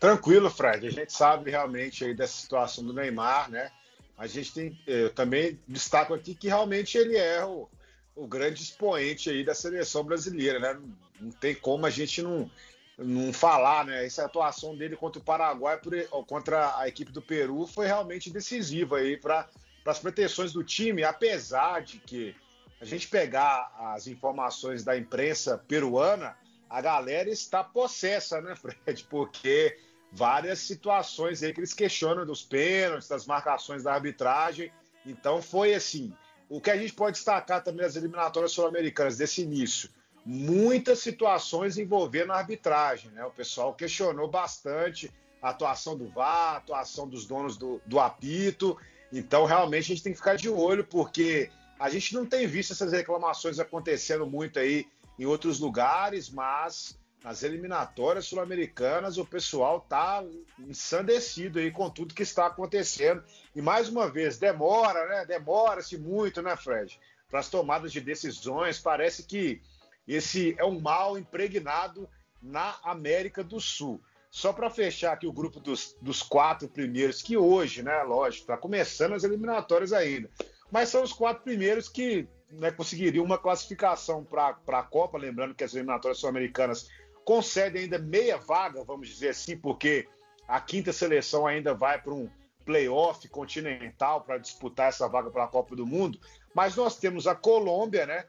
Tranquilo, 0.00 0.48
Fred. 0.48 0.86
A 0.86 0.90
gente 0.90 1.12
sabe 1.12 1.50
realmente 1.50 2.02
aí 2.02 2.14
dessa 2.14 2.40
situação 2.40 2.82
do 2.82 2.94
Neymar, 2.94 3.50
né? 3.50 3.70
A 4.16 4.26
gente 4.26 4.52
tem, 4.52 4.80
eu 4.86 5.10
também 5.10 5.58
destaco 5.68 6.14
aqui 6.14 6.34
que 6.34 6.48
realmente 6.48 6.96
ele 6.96 7.16
é 7.16 7.44
o, 7.44 7.68
o 8.16 8.26
grande 8.26 8.62
expoente 8.62 9.28
aí 9.28 9.44
da 9.44 9.54
seleção 9.54 10.02
brasileira, 10.02 10.58
né? 10.58 10.72
Não, 10.72 10.96
não 11.20 11.30
tem 11.30 11.54
como 11.54 11.84
a 11.84 11.90
gente 11.90 12.22
não, 12.22 12.50
não 12.96 13.32
falar, 13.32 13.84
né? 13.84 14.04
Essa 14.04 14.24
atuação 14.24 14.74
dele 14.74 14.96
contra 14.96 15.20
o 15.20 15.24
Paraguai, 15.24 15.78
por, 15.78 15.92
contra 16.26 16.78
a 16.78 16.88
equipe 16.88 17.12
do 17.12 17.20
Peru, 17.20 17.66
foi 17.66 17.86
realmente 17.86 18.30
decisiva 18.30 18.96
aí 18.96 19.18
para 19.18 19.46
as 19.84 19.98
pretensões 19.98 20.52
do 20.52 20.64
time, 20.64 21.04
apesar 21.04 21.82
de 21.82 21.98
que 21.98 22.34
a 22.80 22.84
gente 22.84 23.08
pegar 23.08 23.72
as 23.94 24.06
informações 24.06 24.82
da 24.82 24.96
imprensa 24.96 25.58
peruana, 25.58 26.37
a 26.68 26.80
galera 26.80 27.28
está 27.28 27.62
possessa, 27.62 28.40
né, 28.40 28.54
Fred? 28.56 29.04
Porque 29.10 29.76
várias 30.12 30.60
situações 30.60 31.42
aí 31.42 31.52
que 31.52 31.60
eles 31.60 31.75
questionam 31.75 32.25
dos 32.25 32.42
pênaltis, 32.42 33.08
das 33.08 33.26
marcações 33.26 33.82
da 33.82 33.92
arbitragem. 33.92 34.72
Então 35.04 35.42
foi 35.42 35.75
assim. 35.75 36.14
O 36.49 36.60
que 36.60 36.70
a 36.70 36.76
gente 36.76 36.92
pode 36.92 37.16
destacar 37.16 37.62
também 37.62 37.82
das 37.82 37.96
eliminatórias 37.96 38.52
sul-americanas 38.52 39.16
desse 39.16 39.42
início 39.42 39.90
muitas 40.25 40.99
situações 41.00 41.78
envolvendo 41.78 42.32
a 42.32 42.37
arbitragem. 42.37 43.10
Né? 43.12 43.25
O 43.25 43.30
pessoal 43.30 43.75
questionou 43.75 44.28
bastante 44.28 45.12
a 45.42 45.50
atuação 45.50 45.96
do 45.96 46.08
VAR, 46.08 46.54
a 46.54 46.56
atuação 46.58 47.08
dos 47.08 47.26
donos 47.26 47.56
do, 47.56 47.80
do 47.87 47.99
apito. 47.99 48.76
Então, 49.12 49.44
realmente, 49.44 49.84
a 49.84 49.94
gente 49.94 50.02
tem 50.02 50.12
que 50.12 50.18
ficar 50.18 50.37
de 50.37 50.49
olho, 50.49 50.84
porque 50.84 51.50
a 51.80 51.88
gente 51.88 52.14
não 52.14 52.26
tem 52.26 52.46
visto 52.46 52.75
essas 52.75 52.92
reclamações 52.92 53.58
acontecendo 53.58 54.26
muito 54.26 54.58
aí 54.58 54.87
em 55.18 55.25
outros 55.25 55.58
lugares, 55.58 56.28
mas 56.28 56.94
nas 57.25 57.42
eliminatórias 57.42 58.26
sul-americanas 58.26 59.16
o 59.16 59.25
pessoal 59.25 59.78
está 59.78 60.22
ensandecido 60.58 61.58
aí 61.58 61.70
com 61.70 61.88
tudo 61.88 62.14
que 62.14 62.22
está 62.22 62.46
acontecendo. 62.46 63.25
E 63.56 63.62
mais 63.62 63.88
uma 63.88 64.10
vez, 64.10 64.38
demora, 64.38 65.06
né? 65.08 65.25
Demora-se 65.25 65.96
muito, 65.96 66.42
né, 66.42 66.54
Fred? 66.54 67.00
Para 67.30 67.40
as 67.40 67.49
tomadas 67.49 67.92
de 67.92 68.00
decisões. 68.02 68.78
Parece 68.78 69.22
que 69.22 69.62
esse 70.06 70.54
é 70.58 70.64
um 70.64 70.80
mal 70.80 71.16
impregnado 71.16 72.06
na 72.42 72.76
América 72.82 73.42
do 73.42 73.58
Sul. 73.58 74.02
Só 74.30 74.52
para 74.52 74.68
fechar 74.68 75.14
aqui 75.14 75.26
o 75.26 75.32
grupo 75.32 75.58
dos, 75.58 75.96
dos, 76.00 76.22
quatro 76.22 76.68
primeiros, 76.68 77.22
que 77.22 77.37
hoje, 77.37 77.82
né, 77.82 78.02
lógico, 78.02 78.42
está 78.42 78.56
começando 78.56 79.14
as 79.14 79.25
eliminatórias 79.25 79.92
ainda, 79.92 80.30
mas 80.70 80.88
são 80.88 81.02
os 81.02 81.12
quatro 81.12 81.42
primeiros 81.42 81.88
que 81.88 82.28
né, 82.50 82.70
conseguiriam 82.70 83.24
uma 83.24 83.38
classificação 83.38 84.24
para 84.24 84.56
a 84.66 84.82
Copa, 84.82 85.18
lembrando 85.18 85.54
que 85.54 85.64
as 85.64 85.74
eliminatórias 85.74 86.18
sul-americanas 86.18 86.88
concedem 87.24 87.82
ainda 87.82 87.98
meia 87.98 88.38
vaga, 88.38 88.82
vamos 88.84 89.08
dizer 89.08 89.30
assim, 89.30 89.56
porque 89.56 90.08
a 90.48 90.60
quinta 90.60 90.92
seleção 90.92 91.46
ainda 91.46 91.74
vai 91.74 92.00
para 92.00 92.12
um 92.12 92.28
playoff 92.64 93.28
continental 93.28 94.22
para 94.22 94.38
disputar 94.38 94.88
essa 94.88 95.08
vaga 95.08 95.30
para 95.30 95.44
a 95.44 95.48
Copa 95.48 95.76
do 95.76 95.86
Mundo, 95.86 96.18
mas 96.54 96.76
nós 96.76 96.96
temos 96.96 97.26
a 97.26 97.34
Colômbia, 97.34 98.06
né, 98.06 98.24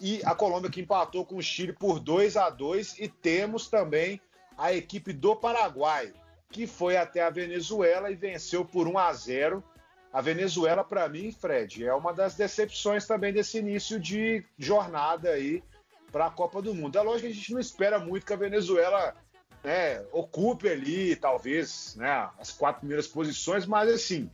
e 0.00 0.20
a 0.24 0.34
Colômbia 0.34 0.70
que 0.70 0.80
empatou 0.80 1.24
com 1.24 1.36
o 1.36 1.42
Chile 1.42 1.72
por 1.72 1.98
2 1.98 2.36
a 2.36 2.50
2 2.50 2.98
e 2.98 3.08
temos 3.08 3.68
também 3.68 4.20
a 4.56 4.72
equipe 4.72 5.12
do 5.12 5.34
Paraguai, 5.34 6.12
que 6.50 6.66
foi 6.66 6.96
até 6.96 7.22
a 7.22 7.30
Venezuela 7.30 8.10
e 8.10 8.14
venceu 8.14 8.64
por 8.64 8.86
1 8.86 8.98
a 8.98 9.12
0. 9.12 9.64
A 10.12 10.20
Venezuela, 10.20 10.82
para 10.82 11.08
mim, 11.08 11.30
Fred, 11.32 11.84
é 11.84 11.92
uma 11.92 12.12
das 12.12 12.34
decepções 12.34 13.06
também 13.06 13.32
desse 13.32 13.58
início 13.58 13.98
de 14.00 14.44
jornada 14.58 15.30
aí 15.30 15.62
para 16.10 16.26
a 16.26 16.30
Copa 16.30 16.62
do 16.62 16.74
Mundo. 16.74 16.96
É 16.96 17.02
lógico 17.02 17.26
que 17.26 17.32
a 17.32 17.34
gente 17.34 17.52
não 17.52 17.60
espera 17.60 17.98
muito 17.98 18.24
que 18.24 18.32
a 18.32 18.36
Venezuela 18.36 19.14
né, 19.62 20.04
ocupe 20.12 20.68
ali, 20.68 21.16
talvez, 21.16 21.96
né, 21.96 22.30
as 22.38 22.52
quatro 22.52 22.80
primeiras 22.80 23.06
posições, 23.06 23.66
mas 23.66 23.90
assim, 23.90 24.30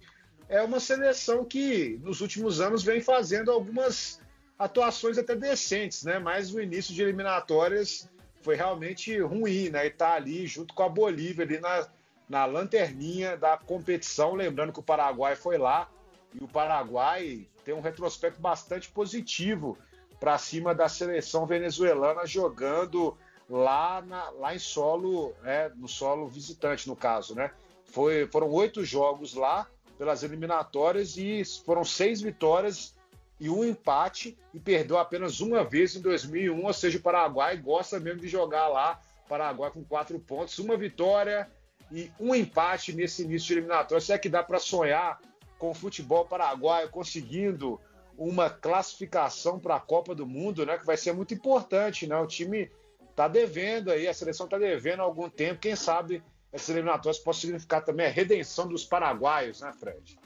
é 0.48 0.60
uma 0.62 0.78
seleção 0.78 1.44
que 1.44 1.98
nos 2.02 2.20
últimos 2.20 2.60
anos 2.60 2.82
vem 2.82 3.00
fazendo 3.00 3.50
algumas 3.50 4.20
atuações 4.58 5.18
até 5.18 5.34
decentes, 5.34 6.04
né? 6.04 6.18
Mas 6.18 6.54
o 6.54 6.60
início 6.60 6.94
de 6.94 7.02
eliminatórias 7.02 8.08
foi 8.42 8.54
realmente 8.54 9.18
ruim, 9.20 9.70
né? 9.70 9.86
E 9.86 9.90
tá 9.90 10.12
ali 10.12 10.46
junto 10.46 10.74
com 10.74 10.82
a 10.82 10.88
Bolívia 10.88 11.44
ali 11.44 11.58
na, 11.58 11.88
na 12.28 12.44
lanterninha 12.44 13.36
da 13.36 13.56
competição, 13.56 14.34
lembrando 14.34 14.72
que 14.72 14.80
o 14.80 14.82
Paraguai 14.82 15.36
foi 15.36 15.58
lá 15.58 15.88
e 16.34 16.42
o 16.42 16.48
Paraguai 16.48 17.46
tem 17.64 17.74
um 17.74 17.80
retrospecto 17.80 18.40
bastante 18.40 18.90
positivo 18.90 19.78
para 20.18 20.38
cima 20.38 20.74
da 20.74 20.88
seleção 20.88 21.46
venezuelana 21.46 22.26
jogando 22.26 23.16
lá, 23.48 24.02
na, 24.02 24.30
lá 24.30 24.54
em 24.54 24.58
solo, 24.58 25.34
né, 25.42 25.70
no 25.76 25.88
solo 25.88 26.26
visitante, 26.26 26.88
no 26.88 26.96
caso, 26.96 27.34
né? 27.34 27.50
Foi, 27.84 28.26
foram 28.28 28.48
oito 28.50 28.84
jogos 28.84 29.34
lá 29.34 29.66
pelas 29.98 30.22
eliminatórias 30.22 31.16
e 31.16 31.42
foram 31.64 31.84
seis 31.84 32.20
vitórias 32.20 32.94
e 33.38 33.50
um 33.50 33.64
empate 33.64 34.38
e 34.54 34.60
perdeu 34.60 34.96
apenas 34.96 35.40
uma 35.40 35.64
vez 35.64 35.96
em 35.96 36.00
2001, 36.00 36.64
ou 36.64 36.72
seja, 36.72 36.98
o 36.98 37.02
Paraguai 37.02 37.56
gosta 37.56 38.00
mesmo 38.00 38.20
de 38.20 38.28
jogar 38.28 38.68
lá. 38.68 39.00
Paraguai 39.28 39.70
com 39.70 39.82
quatro 39.84 40.18
pontos, 40.18 40.58
uma 40.58 40.76
vitória 40.76 41.50
e 41.92 42.10
um 42.18 42.34
empate 42.34 42.92
nesse 42.92 43.22
início 43.22 43.48
de 43.48 43.54
eliminatória. 43.54 44.00
Será 44.00 44.18
que 44.18 44.28
dá 44.28 44.42
para 44.42 44.58
sonhar 44.58 45.20
com 45.58 45.70
o 45.70 45.74
futebol 45.74 46.24
paraguaio 46.24 46.88
conseguindo 46.90 47.80
uma 48.16 48.50
classificação 48.50 49.58
para 49.58 49.76
a 49.76 49.80
Copa 49.80 50.14
do 50.14 50.26
Mundo, 50.26 50.66
né? 50.66 50.78
Que 50.78 50.86
vai 50.86 50.96
ser 50.96 51.12
muito 51.12 51.34
importante, 51.34 52.06
né? 52.06 52.16
O 52.16 52.26
time 52.26 52.70
está 53.10 53.28
devendo 53.28 53.90
aí, 53.90 54.08
a 54.08 54.14
seleção 54.14 54.46
está 54.46 54.58
devendo 54.58 55.00
há 55.00 55.04
algum 55.04 55.28
tempo. 55.28 55.60
Quem 55.60 55.76
sabe 55.76 56.22
essas 56.52 56.70
eliminatórias 56.70 57.22
possam 57.22 57.42
significar 57.42 57.84
também 57.84 58.06
a 58.06 58.10
redenção 58.10 58.66
dos 58.66 58.84
paraguaios, 58.84 59.60
né, 59.60 59.72
Fred? 59.78 60.18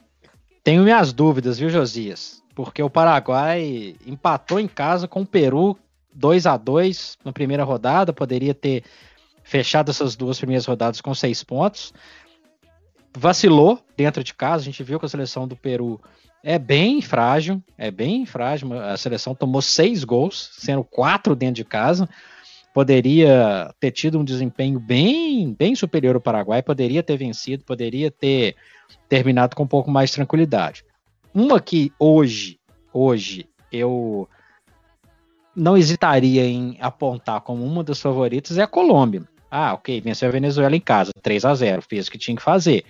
Tenho 0.65 0.83
minhas 0.83 1.13
dúvidas, 1.13 1.59
viu, 1.59 1.71
Josias? 1.71 2.45
porque 2.57 2.83
o 2.83 2.89
Paraguai 2.89 3.95
empatou 4.07 4.59
em 4.59 4.67
casa 4.67 5.07
com 5.07 5.21
o 5.21 5.27
Peru 5.27 5.77
2 6.15 6.47
a 6.47 6.57
2 6.57 7.19
na 7.23 7.31
primeira 7.31 7.63
rodada, 7.63 8.15
poderia 8.15 8.55
ter 8.55 8.83
fechado 9.47 9.91
essas 9.91 10.17
duas 10.17 10.39
primeiras 10.39 10.67
rodadas 10.67 11.01
com 11.01 11.15
seis 11.15 11.43
pontos. 11.45 11.95
Vacilou 13.17 13.81
dentro 13.97 14.23
de 14.23 14.35
casa, 14.35 14.63
a 14.63 14.65
gente 14.65 14.83
viu 14.83 14.99
que 14.99 15.07
a 15.07 15.09
seleção 15.09 15.47
do 15.47 15.57
Peru 15.57 16.01
é 16.43 16.59
bem 16.59 17.01
frágil, 17.01 17.63
é 17.79 17.91
bem 17.91 18.27
frágil. 18.27 18.79
A 18.79 18.97
seleção 18.97 19.35
tomou 19.35 19.63
seis 19.63 20.03
gols, 20.03 20.51
sendo 20.59 20.83
quatro 20.83 21.35
dentro 21.37 21.55
de 21.55 21.65
casa. 21.65 22.09
Poderia 22.75 23.73
ter 23.81 23.93
tido 23.93 24.19
um 24.19 24.25
desempenho 24.25 24.81
bem, 24.81 25.55
bem 25.55 25.75
superior 25.77 26.17
ao 26.17 26.21
Paraguai, 26.21 26.61
poderia 26.61 27.03
ter 27.03 27.17
vencido, 27.17 27.65
poderia 27.65 28.11
ter 28.11 28.57
terminado 29.09 29.55
com 29.55 29.63
um 29.63 29.69
pouco 29.69 29.91
mais 29.91 30.11
de 30.11 30.17
tranquilidade. 30.17 30.85
Uma 31.33 31.61
que 31.61 31.93
hoje, 31.99 32.59
hoje 32.93 33.49
eu 33.71 34.29
não 35.55 35.77
hesitaria 35.77 36.45
em 36.45 36.77
apontar 36.81 37.41
como 37.41 37.65
uma 37.65 37.83
das 37.83 38.01
favoritas 38.01 38.59
é 38.59 38.63
a 38.63 38.67
Colômbia. 38.67 39.23
Ah, 39.51 39.75
ok, 39.75 40.01
venceu 40.01 40.29
a 40.29 40.33
Venezuela 40.33 40.75
em 40.75 40.81
casa, 40.81 41.13
3 41.23 41.45
a 41.45 41.55
0 41.55 41.83
fez 41.83 42.09
o 42.09 42.11
que 42.11 42.19
tinha 42.19 42.37
que 42.37 42.43
fazer. 42.43 42.85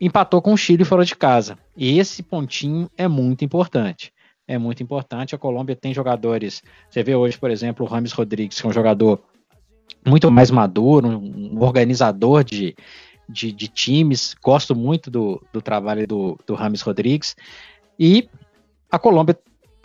Empatou 0.00 0.42
com 0.42 0.52
o 0.52 0.56
Chile 0.56 0.84
fora 0.84 1.04
de 1.04 1.14
casa. 1.14 1.58
E 1.76 1.98
esse 1.98 2.22
pontinho 2.22 2.90
é 2.96 3.06
muito 3.06 3.44
importante. 3.44 4.12
É 4.46 4.58
muito 4.58 4.82
importante. 4.82 5.34
A 5.34 5.38
Colômbia 5.38 5.76
tem 5.76 5.94
jogadores. 5.94 6.62
Você 6.90 7.02
vê 7.02 7.14
hoje, 7.14 7.38
por 7.38 7.50
exemplo, 7.50 7.86
o 7.86 7.88
Rames 7.88 8.12
Rodrigues, 8.12 8.60
que 8.60 8.66
é 8.66 8.70
um 8.70 8.72
jogador 8.72 9.22
muito 10.06 10.30
mais 10.30 10.50
maduro, 10.50 11.08
um 11.08 11.62
organizador 11.62 12.44
de, 12.44 12.74
de, 13.28 13.52
de 13.52 13.68
times. 13.68 14.34
Gosto 14.42 14.74
muito 14.74 15.10
do, 15.10 15.42
do 15.52 15.62
trabalho 15.62 16.06
do, 16.06 16.38
do 16.46 16.54
Rames 16.54 16.82
Rodrigues. 16.82 17.34
E 17.98 18.28
a 18.90 18.98
Colômbia 18.98 19.38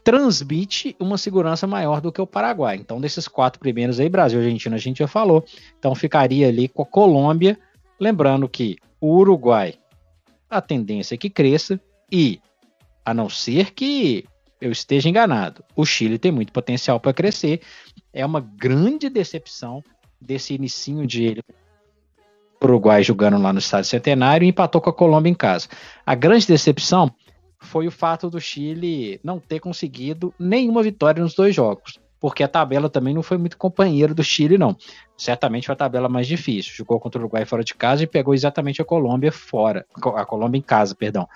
transmite 0.09 0.95
uma 0.99 1.19
segurança 1.19 1.67
maior 1.67 2.01
do 2.01 2.11
que 2.11 2.19
o 2.19 2.25
Paraguai. 2.25 2.77
Então, 2.77 2.99
desses 2.99 3.27
quatro 3.27 3.59
primeiros 3.59 3.99
aí, 3.99 4.09
Brasil 4.09 4.39
Argentina, 4.39 4.75
a 4.75 4.79
gente 4.79 4.97
já 4.97 5.07
falou. 5.07 5.45
Então, 5.77 5.93
ficaria 5.93 6.47
ali 6.47 6.67
com 6.67 6.81
a 6.81 6.85
Colômbia. 6.85 7.59
Lembrando 7.99 8.49
que 8.49 8.77
o 8.99 9.17
Uruguai, 9.17 9.75
a 10.49 10.59
tendência 10.61 11.13
é 11.13 11.17
que 11.17 11.29
cresça. 11.29 11.79
E, 12.11 12.41
a 13.05 13.13
não 13.13 13.29
ser 13.29 13.71
que 13.71 14.25
eu 14.59 14.71
esteja 14.71 15.07
enganado, 15.07 15.63
o 15.75 15.85
Chile 15.85 16.17
tem 16.17 16.31
muito 16.31 16.51
potencial 16.51 16.99
para 16.99 17.13
crescer. 17.13 17.61
É 18.11 18.25
uma 18.25 18.41
grande 18.41 19.09
decepção 19.09 19.83
desse 20.19 20.55
inicinho 20.55 21.05
de 21.05 21.39
Uruguai 22.59 23.03
jogando 23.03 23.37
lá 23.37 23.53
no 23.53 23.59
Estádio 23.59 23.91
Centenário 23.91 24.43
e 24.43 24.49
empatou 24.49 24.81
com 24.81 24.89
a 24.89 24.93
Colômbia 24.93 25.29
em 25.29 25.35
casa. 25.35 25.67
A 26.03 26.15
grande 26.15 26.47
decepção 26.47 27.13
foi 27.59 27.87
o 27.87 27.91
fato 27.91 28.29
do 28.29 28.39
Chile 28.39 29.19
não 29.23 29.39
ter 29.39 29.59
conseguido 29.59 30.33
nenhuma 30.39 30.81
vitória 30.81 31.21
nos 31.21 31.33
dois 31.33 31.53
jogos, 31.53 31.99
porque 32.19 32.43
a 32.43 32.47
tabela 32.47 32.89
também 32.89 33.13
não 33.13 33.21
foi 33.21 33.37
muito 33.37 33.57
companheira 33.57 34.13
do 34.13 34.23
Chile, 34.23 34.57
não. 34.57 34.75
Certamente 35.17 35.65
foi 35.65 35.73
a 35.73 35.77
tabela 35.77 36.07
mais 36.07 36.27
difícil. 36.27 36.73
Jogou 36.73 36.99
contra 36.99 37.19
o 37.19 37.23
Uruguai 37.23 37.45
fora 37.45 37.63
de 37.63 37.75
casa 37.75 38.03
e 38.03 38.07
pegou 38.07 38.33
exatamente 38.33 38.81
a 38.81 38.85
Colômbia 38.85 39.31
fora, 39.31 39.85
a 40.15 40.25
Colômbia 40.25 40.57
em 40.57 40.61
casa, 40.61 40.95
perdão. 40.95 41.27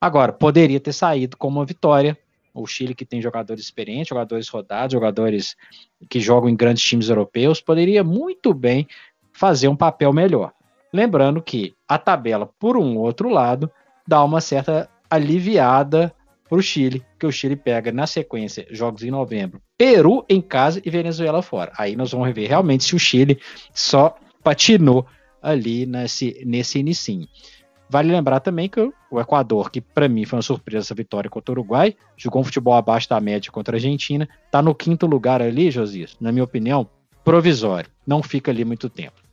Agora, 0.00 0.32
poderia 0.32 0.78
ter 0.78 0.92
saído 0.92 1.36
com 1.36 1.48
uma 1.48 1.64
vitória. 1.64 2.16
O 2.54 2.66
Chile, 2.66 2.94
que 2.94 3.04
tem 3.04 3.22
jogadores 3.22 3.62
experientes, 3.62 4.08
jogadores 4.08 4.48
rodados, 4.48 4.92
jogadores 4.92 5.56
que 6.08 6.18
jogam 6.18 6.48
em 6.48 6.56
grandes 6.56 6.82
times 6.82 7.08
europeus, 7.08 7.60
poderia 7.60 8.02
muito 8.02 8.52
bem 8.52 8.86
fazer 9.32 9.68
um 9.68 9.76
papel 9.76 10.12
melhor. 10.12 10.52
Lembrando 10.92 11.42
que 11.42 11.74
a 11.86 11.98
tabela, 11.98 12.46
por 12.58 12.76
um 12.76 12.96
outro 12.96 13.28
lado, 13.28 13.70
dá 14.06 14.24
uma 14.24 14.40
certa 14.40 14.88
aliviada 15.10 16.14
para 16.48 16.58
o 16.58 16.62
Chile, 16.62 17.04
que 17.18 17.26
o 17.26 17.32
Chile 17.32 17.56
pega 17.56 17.92
na 17.92 18.06
sequência 18.06 18.66
jogos 18.70 19.02
em 19.02 19.10
novembro, 19.10 19.60
Peru 19.76 20.24
em 20.28 20.40
casa 20.40 20.80
e 20.84 20.90
Venezuela 20.90 21.42
fora. 21.42 21.72
Aí 21.76 21.94
nós 21.94 22.12
vamos 22.12 22.32
ver 22.34 22.48
realmente 22.48 22.84
se 22.84 22.96
o 22.96 22.98
Chile 22.98 23.38
só 23.72 24.16
patinou 24.42 25.06
ali 25.42 25.86
nesse, 25.86 26.42
nesse 26.44 26.78
inicinho. 26.78 27.28
Vale 27.90 28.12
lembrar 28.12 28.40
também 28.40 28.68
que 28.68 28.80
o 29.10 29.20
Equador, 29.20 29.70
que 29.70 29.80
para 29.80 30.08
mim 30.08 30.24
foi 30.26 30.36
uma 30.36 30.42
surpresa 30.42 30.86
essa 30.86 30.94
vitória 30.94 31.30
contra 31.30 31.52
o 31.52 31.54
Uruguai, 31.54 31.96
jogou 32.16 32.42
um 32.42 32.44
futebol 32.44 32.74
abaixo 32.74 33.08
da 33.08 33.18
média 33.18 33.50
contra 33.50 33.76
a 33.76 33.78
Argentina, 33.78 34.28
está 34.44 34.60
no 34.60 34.74
quinto 34.74 35.06
lugar 35.06 35.40
ali, 35.40 35.70
Josias, 35.70 36.16
na 36.20 36.30
minha 36.30 36.44
opinião, 36.44 36.88
provisório. 37.24 37.90
Não 38.06 38.22
fica 38.22 38.50
ali 38.50 38.64
muito 38.64 38.90
tempo. 38.90 39.27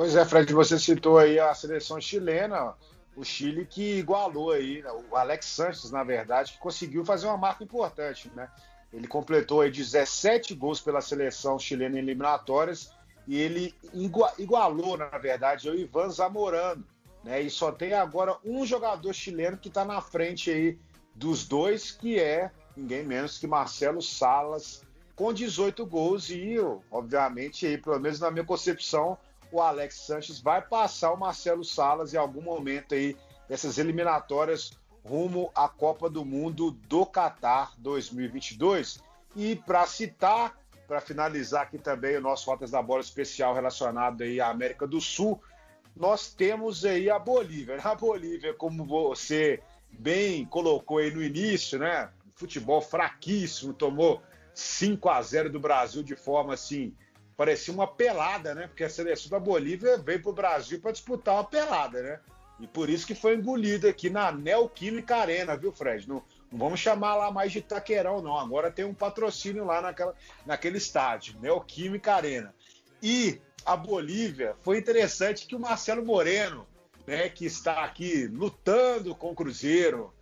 Pois 0.00 0.16
é, 0.16 0.24
Fred, 0.24 0.50
você 0.54 0.78
citou 0.78 1.18
aí 1.18 1.38
a 1.38 1.52
seleção 1.52 2.00
chilena, 2.00 2.72
o 3.14 3.22
Chile 3.22 3.66
que 3.66 3.98
igualou 3.98 4.50
aí, 4.50 4.82
né, 4.82 4.90
o 4.90 5.14
Alex 5.14 5.44
Sanches, 5.44 5.90
na 5.90 6.02
verdade, 6.02 6.54
que 6.54 6.58
conseguiu 6.58 7.04
fazer 7.04 7.26
uma 7.26 7.36
marca 7.36 7.62
importante, 7.62 8.32
né? 8.34 8.48
Ele 8.90 9.06
completou 9.06 9.60
aí 9.60 9.70
17 9.70 10.54
gols 10.54 10.80
pela 10.80 11.02
seleção 11.02 11.58
chilena 11.58 11.96
em 11.96 11.98
eliminatórias 11.98 12.94
e 13.28 13.38
ele 13.38 13.74
igualou, 14.38 14.96
na 14.96 15.18
verdade, 15.18 15.68
o 15.68 15.78
Ivan 15.78 16.08
Zamorano, 16.08 16.82
né? 17.22 17.42
E 17.42 17.50
só 17.50 17.70
tem 17.70 17.92
agora 17.92 18.38
um 18.42 18.64
jogador 18.64 19.12
chileno 19.12 19.58
que 19.58 19.68
está 19.68 19.84
na 19.84 20.00
frente 20.00 20.50
aí 20.50 20.78
dos 21.14 21.46
dois, 21.46 21.90
que 21.90 22.18
é 22.18 22.50
ninguém 22.74 23.04
menos 23.04 23.36
que 23.36 23.46
Marcelo 23.46 24.00
Salas, 24.00 24.82
com 25.14 25.30
18 25.30 25.84
gols 25.84 26.30
e, 26.30 26.56
obviamente, 26.90 27.66
aí, 27.66 27.76
pelo 27.76 28.00
menos 28.00 28.18
na 28.18 28.30
minha 28.30 28.46
concepção, 28.46 29.18
o 29.52 29.60
Alex 29.60 29.96
Sanches 29.96 30.40
vai 30.40 30.62
passar 30.62 31.12
o 31.12 31.16
Marcelo 31.16 31.64
Salas 31.64 32.14
em 32.14 32.16
algum 32.16 32.40
momento 32.40 32.94
aí 32.94 33.16
dessas 33.48 33.78
eliminatórias 33.78 34.72
rumo 35.04 35.50
à 35.54 35.68
Copa 35.68 36.08
do 36.08 36.24
Mundo 36.24 36.70
do 36.70 37.06
Catar 37.06 37.72
2022. 37.78 39.02
E 39.34 39.56
para 39.56 39.86
citar, 39.86 40.56
para 40.86 41.00
finalizar 41.00 41.62
aqui 41.62 41.78
também 41.78 42.16
o 42.16 42.20
nosso 42.20 42.50
Rotas 42.50 42.70
da 42.70 42.82
Bola 42.82 43.00
especial 43.00 43.54
relacionado 43.54 44.22
aí 44.22 44.40
à 44.40 44.48
América 44.48 44.86
do 44.86 45.00
Sul, 45.00 45.40
nós 45.96 46.32
temos 46.32 46.84
aí 46.84 47.10
a 47.10 47.18
Bolívia. 47.18 47.78
A 47.82 47.94
Bolívia, 47.94 48.54
como 48.54 48.84
você 48.84 49.62
bem 49.90 50.44
colocou 50.44 50.98
aí 50.98 51.10
no 51.12 51.22
início, 51.22 51.78
né? 51.78 52.10
Futebol 52.34 52.80
fraquíssimo, 52.80 53.74
tomou 53.74 54.22
5 54.54 55.08
a 55.08 55.20
0 55.20 55.50
do 55.50 55.60
Brasil 55.60 56.02
de 56.02 56.16
forma 56.16 56.54
assim 56.54 56.94
parecia 57.40 57.72
uma 57.72 57.86
pelada, 57.86 58.54
né? 58.54 58.66
Porque 58.66 58.84
a 58.84 58.90
seleção 58.90 59.30
da 59.30 59.40
Bolívia 59.40 59.96
veio 59.96 60.20
para 60.20 60.30
o 60.30 60.34
Brasil 60.34 60.78
para 60.78 60.92
disputar 60.92 61.36
uma 61.36 61.44
pelada, 61.44 62.02
né? 62.02 62.20
E 62.60 62.66
por 62.66 62.90
isso 62.90 63.06
que 63.06 63.14
foi 63.14 63.34
engolida 63.34 63.88
aqui 63.88 64.10
na 64.10 64.30
Neoquímica 64.30 65.16
Arena, 65.16 65.56
viu, 65.56 65.72
Fred? 65.72 66.06
Não, 66.06 66.22
não, 66.52 66.58
vamos 66.58 66.80
chamar 66.80 67.16
lá 67.16 67.30
mais 67.30 67.50
de 67.50 67.62
Taqueirão, 67.62 68.20
não. 68.20 68.38
Agora 68.38 68.70
tem 68.70 68.84
um 68.84 68.92
patrocínio 68.92 69.64
lá 69.64 69.80
naquela, 69.80 70.14
naquele 70.44 70.76
estádio, 70.76 71.40
Neoquímica 71.40 72.12
Arena. 72.12 72.54
E 73.02 73.40
a 73.64 73.74
Bolívia, 73.74 74.54
foi 74.60 74.76
interessante 74.76 75.46
que 75.46 75.56
o 75.56 75.60
Marcelo 75.60 76.04
Moreno, 76.04 76.66
né, 77.06 77.30
que 77.30 77.46
está 77.46 77.84
aqui 77.84 78.26
lutando 78.26 79.14
com 79.14 79.30
o 79.30 79.34
Cruzeiro 79.34 80.12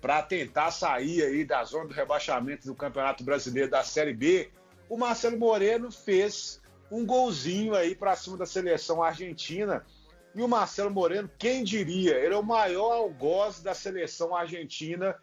para 0.00 0.22
tentar 0.22 0.70
sair 0.70 1.20
aí 1.24 1.44
da 1.44 1.64
zona 1.64 1.88
do 1.88 1.94
rebaixamento 1.94 2.68
do 2.68 2.76
Campeonato 2.76 3.24
Brasileiro 3.24 3.68
da 3.68 3.82
Série 3.82 4.14
B, 4.14 4.52
o 4.90 4.98
Marcelo 4.98 5.38
Moreno 5.38 5.90
fez 5.92 6.60
um 6.90 7.06
golzinho 7.06 7.76
aí 7.76 7.94
para 7.94 8.16
cima 8.16 8.36
da 8.36 8.44
seleção 8.44 9.00
argentina. 9.00 9.86
E 10.34 10.42
o 10.42 10.48
Marcelo 10.48 10.90
Moreno, 10.90 11.30
quem 11.38 11.62
diria, 11.62 12.16
ele 12.16 12.34
é 12.34 12.36
o 12.36 12.42
maior 12.42 12.92
algoz 12.94 13.60
da 13.60 13.72
seleção 13.72 14.34
argentina, 14.34 15.14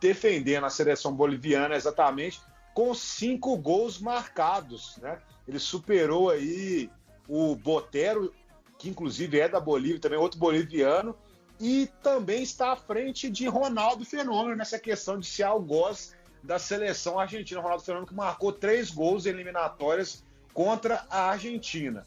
defendendo 0.00 0.64
a 0.66 0.70
seleção 0.70 1.14
boliviana 1.14 1.76
exatamente, 1.76 2.40
com 2.74 2.92
cinco 2.92 3.56
gols 3.56 4.00
marcados. 4.00 4.96
Né? 4.96 5.18
Ele 5.46 5.60
superou 5.60 6.30
aí 6.30 6.90
o 7.28 7.54
Botero, 7.54 8.34
que 8.76 8.88
inclusive 8.88 9.38
é 9.38 9.48
da 9.48 9.60
Bolívia, 9.60 10.00
também 10.00 10.18
outro 10.18 10.40
boliviano, 10.40 11.16
e 11.60 11.88
também 12.02 12.42
está 12.42 12.72
à 12.72 12.76
frente 12.76 13.30
de 13.30 13.46
Ronaldo 13.46 14.04
Fenômeno 14.04 14.56
nessa 14.56 14.80
questão 14.80 15.16
de 15.16 15.26
ser 15.26 15.44
algoz 15.44 16.15
da 16.46 16.58
seleção 16.58 17.18
argentina. 17.18 17.60
Ronaldo 17.60 17.82
Fenômeno 17.82 18.06
que 18.06 18.14
marcou 18.14 18.52
três 18.52 18.90
gols 18.90 19.26
eliminatórias 19.26 20.24
contra 20.54 21.04
a 21.10 21.30
Argentina. 21.30 22.06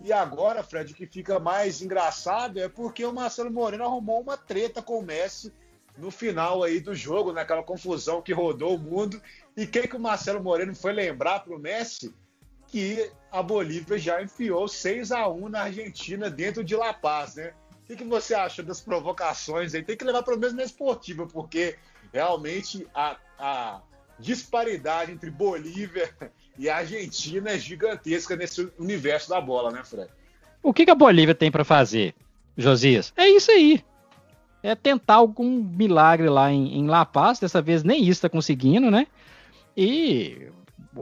E 0.00 0.12
agora, 0.12 0.62
Fred, 0.62 0.92
o 0.92 0.96
que 0.96 1.06
fica 1.06 1.38
mais 1.38 1.82
engraçado 1.82 2.58
é 2.58 2.68
porque 2.68 3.04
o 3.04 3.12
Marcelo 3.12 3.50
Moreno 3.50 3.84
arrumou 3.84 4.22
uma 4.22 4.36
treta 4.36 4.80
com 4.80 4.98
o 4.98 5.02
Messi 5.02 5.52
no 5.98 6.10
final 6.10 6.62
aí 6.62 6.80
do 6.80 6.94
jogo, 6.94 7.32
naquela 7.32 7.62
confusão 7.62 8.22
que 8.22 8.32
rodou 8.32 8.76
o 8.76 8.78
mundo. 8.78 9.20
E 9.54 9.66
quem 9.66 9.86
que 9.86 9.96
o 9.96 10.00
Marcelo 10.00 10.42
Moreno 10.42 10.74
foi 10.74 10.92
lembrar 10.92 11.40
para 11.40 11.54
o 11.54 11.58
Messi? 11.58 12.14
Que 12.68 13.10
a 13.30 13.42
Bolívia 13.42 13.98
já 13.98 14.22
enfiou 14.22 14.66
6 14.66 15.12
a 15.12 15.28
1 15.28 15.48
na 15.48 15.62
Argentina 15.62 16.30
dentro 16.30 16.64
de 16.64 16.74
La 16.74 16.94
Paz, 16.94 17.34
né? 17.34 17.52
O 17.90 17.96
que, 17.96 18.04
você 18.04 18.34
acha 18.34 18.62
das 18.62 18.80
provocações 18.80 19.74
aí? 19.74 19.82
Tem 19.82 19.96
que 19.96 20.04
levar 20.04 20.22
pelo 20.22 20.38
menos 20.38 20.54
na 20.54 20.62
esportiva, 20.62 21.26
porque 21.26 21.76
realmente 22.12 22.86
a, 22.94 23.16
a 23.36 23.80
disparidade 24.16 25.10
entre 25.10 25.28
Bolívia 25.28 26.08
e 26.56 26.70
Argentina 26.70 27.50
é 27.50 27.58
gigantesca 27.58 28.36
nesse 28.36 28.70
universo 28.78 29.28
da 29.28 29.40
bola, 29.40 29.72
né, 29.72 29.82
Fred? 29.82 30.08
O 30.62 30.72
que, 30.72 30.84
que 30.84 30.90
a 30.90 30.94
Bolívia 30.94 31.34
tem 31.34 31.50
para 31.50 31.64
fazer, 31.64 32.14
Josias? 32.56 33.12
É 33.16 33.28
isso 33.28 33.50
aí. 33.50 33.82
É 34.62 34.74
tentar 34.76 35.14
algum 35.14 35.50
milagre 35.64 36.28
lá 36.28 36.52
em, 36.52 36.78
em 36.78 36.86
La 36.86 37.04
Paz. 37.04 37.40
Dessa 37.40 37.60
vez 37.60 37.82
nem 37.82 38.02
isso 38.02 38.18
está 38.18 38.28
conseguindo, 38.28 38.90
né? 38.90 39.06
E 39.76 40.48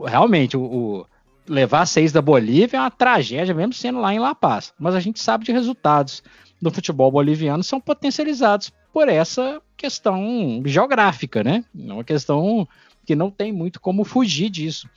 realmente, 0.07 0.57
o, 0.57 0.63
o, 0.63 1.07
levar 1.47 1.85
seis 1.87 2.13
da 2.13 2.23
Bolívia 2.23 2.79
é 2.79 2.81
uma 2.81 2.91
tragédia, 2.91 3.55
mesmo 3.55 3.75
sendo 3.75 4.01
lá 4.01 4.15
em 4.15 4.21
La 4.21 4.35
Paz. 4.35 4.73
Mas 4.79 4.95
a 4.95 5.01
gente 5.01 5.21
sabe 5.21 5.45
de 5.45 5.53
resultados 5.53 6.23
do 6.61 6.71
futebol 6.71 7.11
boliviano 7.11 7.63
são 7.63 7.81
potencializados 7.81 8.73
por 8.93 9.09
essa 9.09 9.61
questão 9.77 10.63
geográfica, 10.65 11.45
né? 11.45 11.65
É 11.79 11.93
uma 11.93 12.05
questão 12.05 12.67
que 13.07 13.15
não 13.15 13.31
tem 13.31 13.53
muito 13.53 13.81
como 13.81 14.05
fugir 14.05 14.51
disso. 14.51 14.89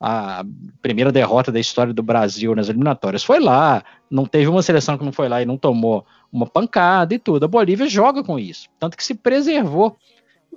A 0.00 0.44
primeira 0.80 1.10
derrota 1.10 1.50
da 1.50 1.58
história 1.58 1.92
do 1.92 2.02
Brasil 2.02 2.54
nas 2.54 2.68
eliminatórias 2.68 3.24
foi 3.24 3.40
lá, 3.40 3.82
não 4.08 4.24
teve 4.24 4.46
uma 4.46 4.62
seleção 4.62 4.96
que 4.96 5.04
não 5.04 5.12
foi 5.12 5.28
lá 5.28 5.42
e 5.42 5.46
não 5.46 5.58
tomou 5.58 6.06
uma 6.32 6.46
pancada 6.46 7.14
e 7.14 7.18
tudo. 7.18 7.44
A 7.44 7.48
Bolívia 7.48 7.88
joga 7.88 8.22
com 8.22 8.38
isso, 8.38 8.68
tanto 8.78 8.96
que 8.96 9.04
se 9.04 9.14
preservou 9.14 9.96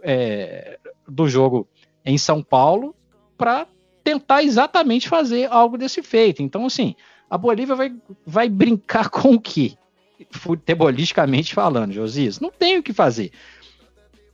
é, 0.03 0.79
do 1.07 1.27
jogo 1.27 1.67
em 2.05 2.17
São 2.17 2.43
Paulo 2.43 2.95
para 3.35 3.67
tentar 4.03 4.43
exatamente 4.43 5.09
fazer 5.09 5.51
algo 5.51 5.77
desse 5.77 6.03
feito. 6.03 6.43
Então, 6.43 6.65
assim, 6.65 6.95
a 7.29 7.37
Bolívia 7.37 7.75
vai, 7.75 7.93
vai 8.25 8.49
brincar 8.49 9.09
com 9.11 9.33
o 9.33 9.41
quê? 9.41 9.73
Futebolisticamente 10.31 11.53
falando, 11.53 11.91
Josias, 11.91 12.39
não 12.39 12.51
tem 12.51 12.77
o 12.77 12.83
que 12.83 12.93
fazer. 12.93 13.31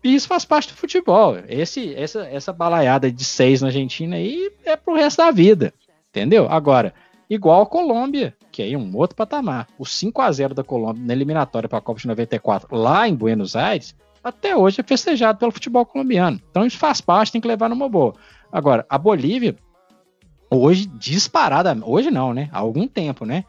E 0.04 0.14
isso 0.16 0.28
faz 0.28 0.46
parte 0.46 0.70
do 0.70 0.78
futebol. 0.78 1.38
Esse, 1.48 1.94
essa, 1.96 2.26
essa 2.28 2.54
balaiada 2.54 3.12
de 3.12 3.24
seis 3.24 3.62
na 3.62 3.68
Argentina 3.68 4.16
aí 4.16 4.52
é 4.64 4.76
pro 4.76 4.96
resto 4.96 5.18
da 5.18 5.32
vida. 5.32 5.74
Entendeu? 6.10 6.48
Agora, 6.50 6.94
igual 7.30 7.62
a 7.62 7.66
Colômbia, 7.66 8.36
que 8.52 8.62
é 8.64 8.78
um 8.78 8.96
outro 8.96 9.16
patamar. 9.16 9.68
O 9.78 9.86
5 9.86 10.22
a 10.22 10.32
0 10.32 10.54
da 10.54 10.64
Colômbia 10.64 11.04
na 11.06 11.14
eliminatória 11.14 11.68
para 11.68 11.80
a 11.80 11.82
Copa 11.82 12.00
de 12.00 12.08
94, 12.08 12.76
lá 12.76 13.08
em 13.08 13.16
Buenos 13.16 13.56
Aires, 13.56 13.96
até 14.24 14.56
hoje 14.56 14.82
é 14.82 14.84
festejado 14.84 15.40
pelo 15.40 15.52
futebol 15.52 15.86
colombiano. 15.86 16.42
Então 16.50 16.66
isso 16.66 16.78
faz 16.78 17.02
parte, 17.02 17.32
tem 17.32 17.42
que 17.42 17.48
levar 17.48 17.70
numa 17.70 17.90
boa. 17.90 18.14
Agora, 18.52 18.86
a 18.90 18.98
Bolívia, 18.98 19.56
hoje 20.50 20.86
disparada, 20.86 21.78
hoje 21.84 22.10
não, 22.10 22.34
né? 22.34 22.50
Há 22.52 22.60
algum 22.60 22.88
tempo, 22.88 23.26
né? 23.26 23.44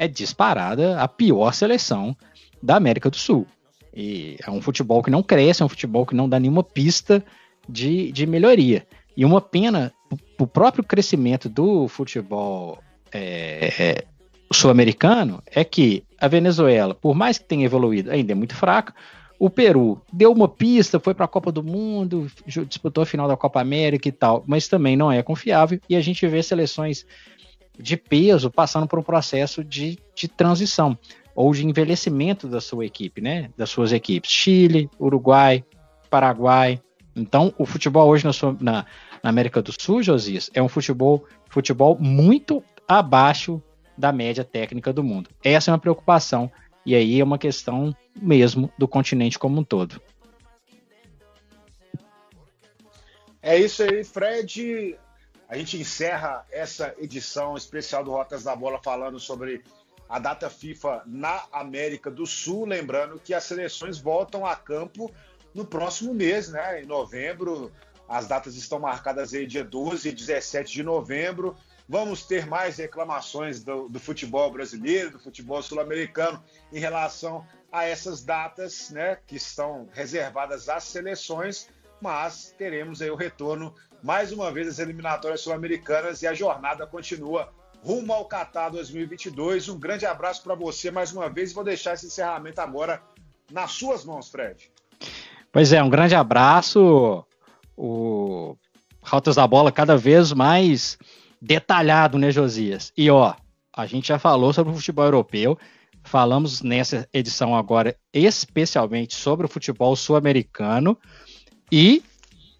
É 0.00 0.08
disparada 0.08 0.98
a 0.98 1.06
pior 1.06 1.52
seleção 1.52 2.16
da 2.62 2.76
América 2.76 3.10
do 3.10 3.16
Sul. 3.16 3.46
E 3.94 4.36
é 4.42 4.50
um 4.50 4.62
futebol 4.62 5.02
que 5.02 5.10
não 5.10 5.22
cresce, 5.22 5.62
é 5.62 5.64
um 5.64 5.68
futebol 5.68 6.06
que 6.06 6.14
não 6.14 6.28
dá 6.28 6.40
nenhuma 6.40 6.62
pista 6.62 7.22
de, 7.68 8.10
de 8.12 8.26
melhoria. 8.26 8.86
E 9.16 9.24
uma 9.24 9.40
pena, 9.40 9.92
o 10.38 10.46
próprio 10.46 10.82
crescimento 10.82 11.48
do 11.48 11.86
futebol 11.88 12.78
é, 13.12 13.72
é, 13.78 14.04
sul-americano 14.52 15.42
é 15.46 15.64
que 15.64 16.04
a 16.18 16.28
Venezuela, 16.28 16.94
por 16.94 17.14
mais 17.14 17.38
que 17.38 17.44
tenha 17.44 17.64
evoluído, 17.64 18.10
ainda 18.10 18.32
é 18.32 18.34
muito 18.34 18.54
fraca. 18.54 18.94
O 19.38 19.48
Peru 19.48 20.00
deu 20.12 20.32
uma 20.32 20.48
pista, 20.48 21.00
foi 21.00 21.14
para 21.14 21.24
a 21.24 21.28
Copa 21.28 21.50
do 21.50 21.62
Mundo, 21.62 22.30
disputou 22.46 23.02
a 23.02 23.06
final 23.06 23.26
da 23.26 23.36
Copa 23.36 23.60
América 23.60 24.08
e 24.08 24.12
tal, 24.12 24.44
mas 24.46 24.68
também 24.68 24.96
não 24.96 25.10
é 25.10 25.22
confiável. 25.22 25.80
E 25.88 25.96
a 25.96 26.00
gente 26.00 26.26
vê 26.26 26.42
seleções 26.42 27.06
de 27.80 27.96
peso 27.96 28.50
passando 28.50 28.86
por 28.86 28.98
um 28.98 29.02
processo 29.02 29.64
de, 29.64 29.98
de 30.14 30.28
transição 30.28 30.96
ou 31.34 31.52
de 31.52 31.66
envelhecimento 31.66 32.48
da 32.48 32.60
sua 32.60 32.84
equipe, 32.84 33.20
né? 33.20 33.50
Das 33.56 33.70
suas 33.70 33.92
equipes. 33.92 34.30
Chile, 34.30 34.90
Uruguai, 34.98 35.64
Paraguai. 36.08 36.80
Então, 37.14 37.54
o 37.58 37.66
futebol 37.66 38.08
hoje 38.08 38.24
na, 38.24 38.32
sua, 38.32 38.56
na, 38.60 38.84
na 39.22 39.30
América 39.30 39.62
do 39.62 39.72
Sul, 39.72 40.02
Josias, 40.02 40.50
é 40.54 40.62
um 40.62 40.68
futebol, 40.68 41.24
futebol 41.48 41.96
muito 41.98 42.62
abaixo 42.86 43.62
da 43.96 44.12
média 44.12 44.44
técnica 44.44 44.92
do 44.92 45.02
mundo. 45.02 45.30
Essa 45.42 45.70
é 45.70 45.72
uma 45.72 45.78
preocupação 45.78 46.50
e 46.84 46.94
aí 46.94 47.20
é 47.20 47.24
uma 47.24 47.38
questão 47.38 47.94
mesmo 48.20 48.70
do 48.78 48.88
continente 48.88 49.38
como 49.38 49.60
um 49.60 49.64
todo. 49.64 50.00
É 53.42 53.58
isso 53.58 53.82
aí, 53.82 54.04
Fred. 54.04 54.98
A 55.50 55.56
gente 55.56 55.76
encerra 55.76 56.46
essa 56.48 56.94
edição 56.96 57.56
especial 57.56 58.04
do 58.04 58.12
Rotas 58.12 58.44
da 58.44 58.54
Bola 58.54 58.80
falando 58.80 59.18
sobre 59.18 59.64
a 60.08 60.20
data 60.20 60.48
FIFA 60.48 61.02
na 61.04 61.42
América 61.50 62.08
do 62.08 62.24
Sul. 62.24 62.64
Lembrando 62.64 63.18
que 63.18 63.34
as 63.34 63.42
seleções 63.42 63.98
voltam 63.98 64.46
a 64.46 64.54
campo 64.54 65.12
no 65.52 65.64
próximo 65.64 66.14
mês, 66.14 66.48
né? 66.50 66.80
Em 66.80 66.86
novembro. 66.86 67.72
As 68.08 68.28
datas 68.28 68.54
estão 68.54 68.78
marcadas 68.78 69.34
aí 69.34 69.44
dia 69.44 69.64
12 69.64 70.08
e 70.08 70.12
17 70.12 70.72
de 70.72 70.82
novembro. 70.84 71.56
Vamos 71.88 72.22
ter 72.22 72.46
mais 72.46 72.76
reclamações 72.76 73.60
do, 73.64 73.88
do 73.88 73.98
futebol 73.98 74.52
brasileiro, 74.52 75.10
do 75.10 75.18
futebol 75.18 75.60
sul-americano 75.60 76.40
em 76.72 76.78
relação 76.78 77.44
a 77.72 77.84
essas 77.84 78.22
datas, 78.22 78.90
né, 78.90 79.18
que 79.26 79.34
estão 79.34 79.88
reservadas 79.92 80.68
às 80.68 80.84
seleções, 80.84 81.68
mas 82.00 82.54
teremos 82.56 83.02
aí 83.02 83.10
o 83.10 83.16
retorno 83.16 83.74
mais 84.02 84.32
uma 84.32 84.50
vez 84.50 84.66
das 84.66 84.78
eliminatórias 84.78 85.40
sul-americanas 85.40 86.22
e 86.22 86.26
a 86.26 86.34
jornada 86.34 86.86
continua 86.86 87.52
rumo 87.82 88.12
ao 88.12 88.26
Qatar 88.26 88.70
2022. 88.70 89.68
Um 89.68 89.78
grande 89.78 90.06
abraço 90.06 90.42
para 90.42 90.54
você 90.54 90.90
mais 90.90 91.12
uma 91.12 91.28
vez 91.28 91.50
e 91.50 91.54
vou 91.54 91.64
deixar 91.64 91.94
esse 91.94 92.06
encerramento 92.06 92.60
agora 92.60 93.02
nas 93.50 93.72
suas 93.72 94.04
mãos, 94.04 94.30
Fred. 94.30 94.70
Pois 95.52 95.72
é, 95.72 95.82
um 95.82 95.90
grande 95.90 96.14
abraço. 96.14 97.24
O 97.76 98.56
Rotas 99.02 99.36
da 99.36 99.46
Bola 99.46 99.72
cada 99.72 99.96
vez 99.96 100.32
mais 100.32 100.98
detalhado, 101.40 102.18
né, 102.18 102.30
Josias? 102.30 102.92
E 102.96 103.10
ó, 103.10 103.34
a 103.72 103.86
gente 103.86 104.08
já 104.08 104.18
falou 104.18 104.52
sobre 104.52 104.72
o 104.72 104.76
futebol 104.76 105.06
europeu, 105.06 105.58
falamos 106.02 106.60
nessa 106.60 107.08
edição 107.12 107.56
agora 107.56 107.96
especialmente 108.12 109.14
sobre 109.14 109.46
o 109.46 109.48
futebol 109.48 109.96
sul-americano 109.96 110.98
e 111.72 112.02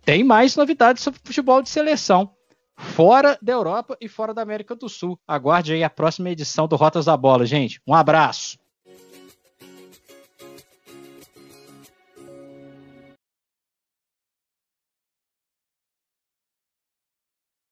tem 0.04 0.24
mais 0.24 0.56
novidades 0.56 1.02
sobre 1.02 1.20
futebol 1.22 1.62
de 1.62 1.68
seleção 1.68 2.34
fora 2.80 3.38
da 3.42 3.52
Europa 3.52 3.96
e 4.00 4.08
fora 4.08 4.32
da 4.32 4.42
América 4.42 4.74
do 4.74 4.88
Sul. 4.88 5.18
Aguarde 5.28 5.72
aí 5.72 5.84
a 5.84 5.90
próxima 5.90 6.30
edição 6.30 6.66
do 6.66 6.76
Rotas 6.76 7.04
da 7.04 7.16
Bola, 7.16 7.44
gente. 7.44 7.80
Um 7.86 7.94
abraço. 7.94 8.58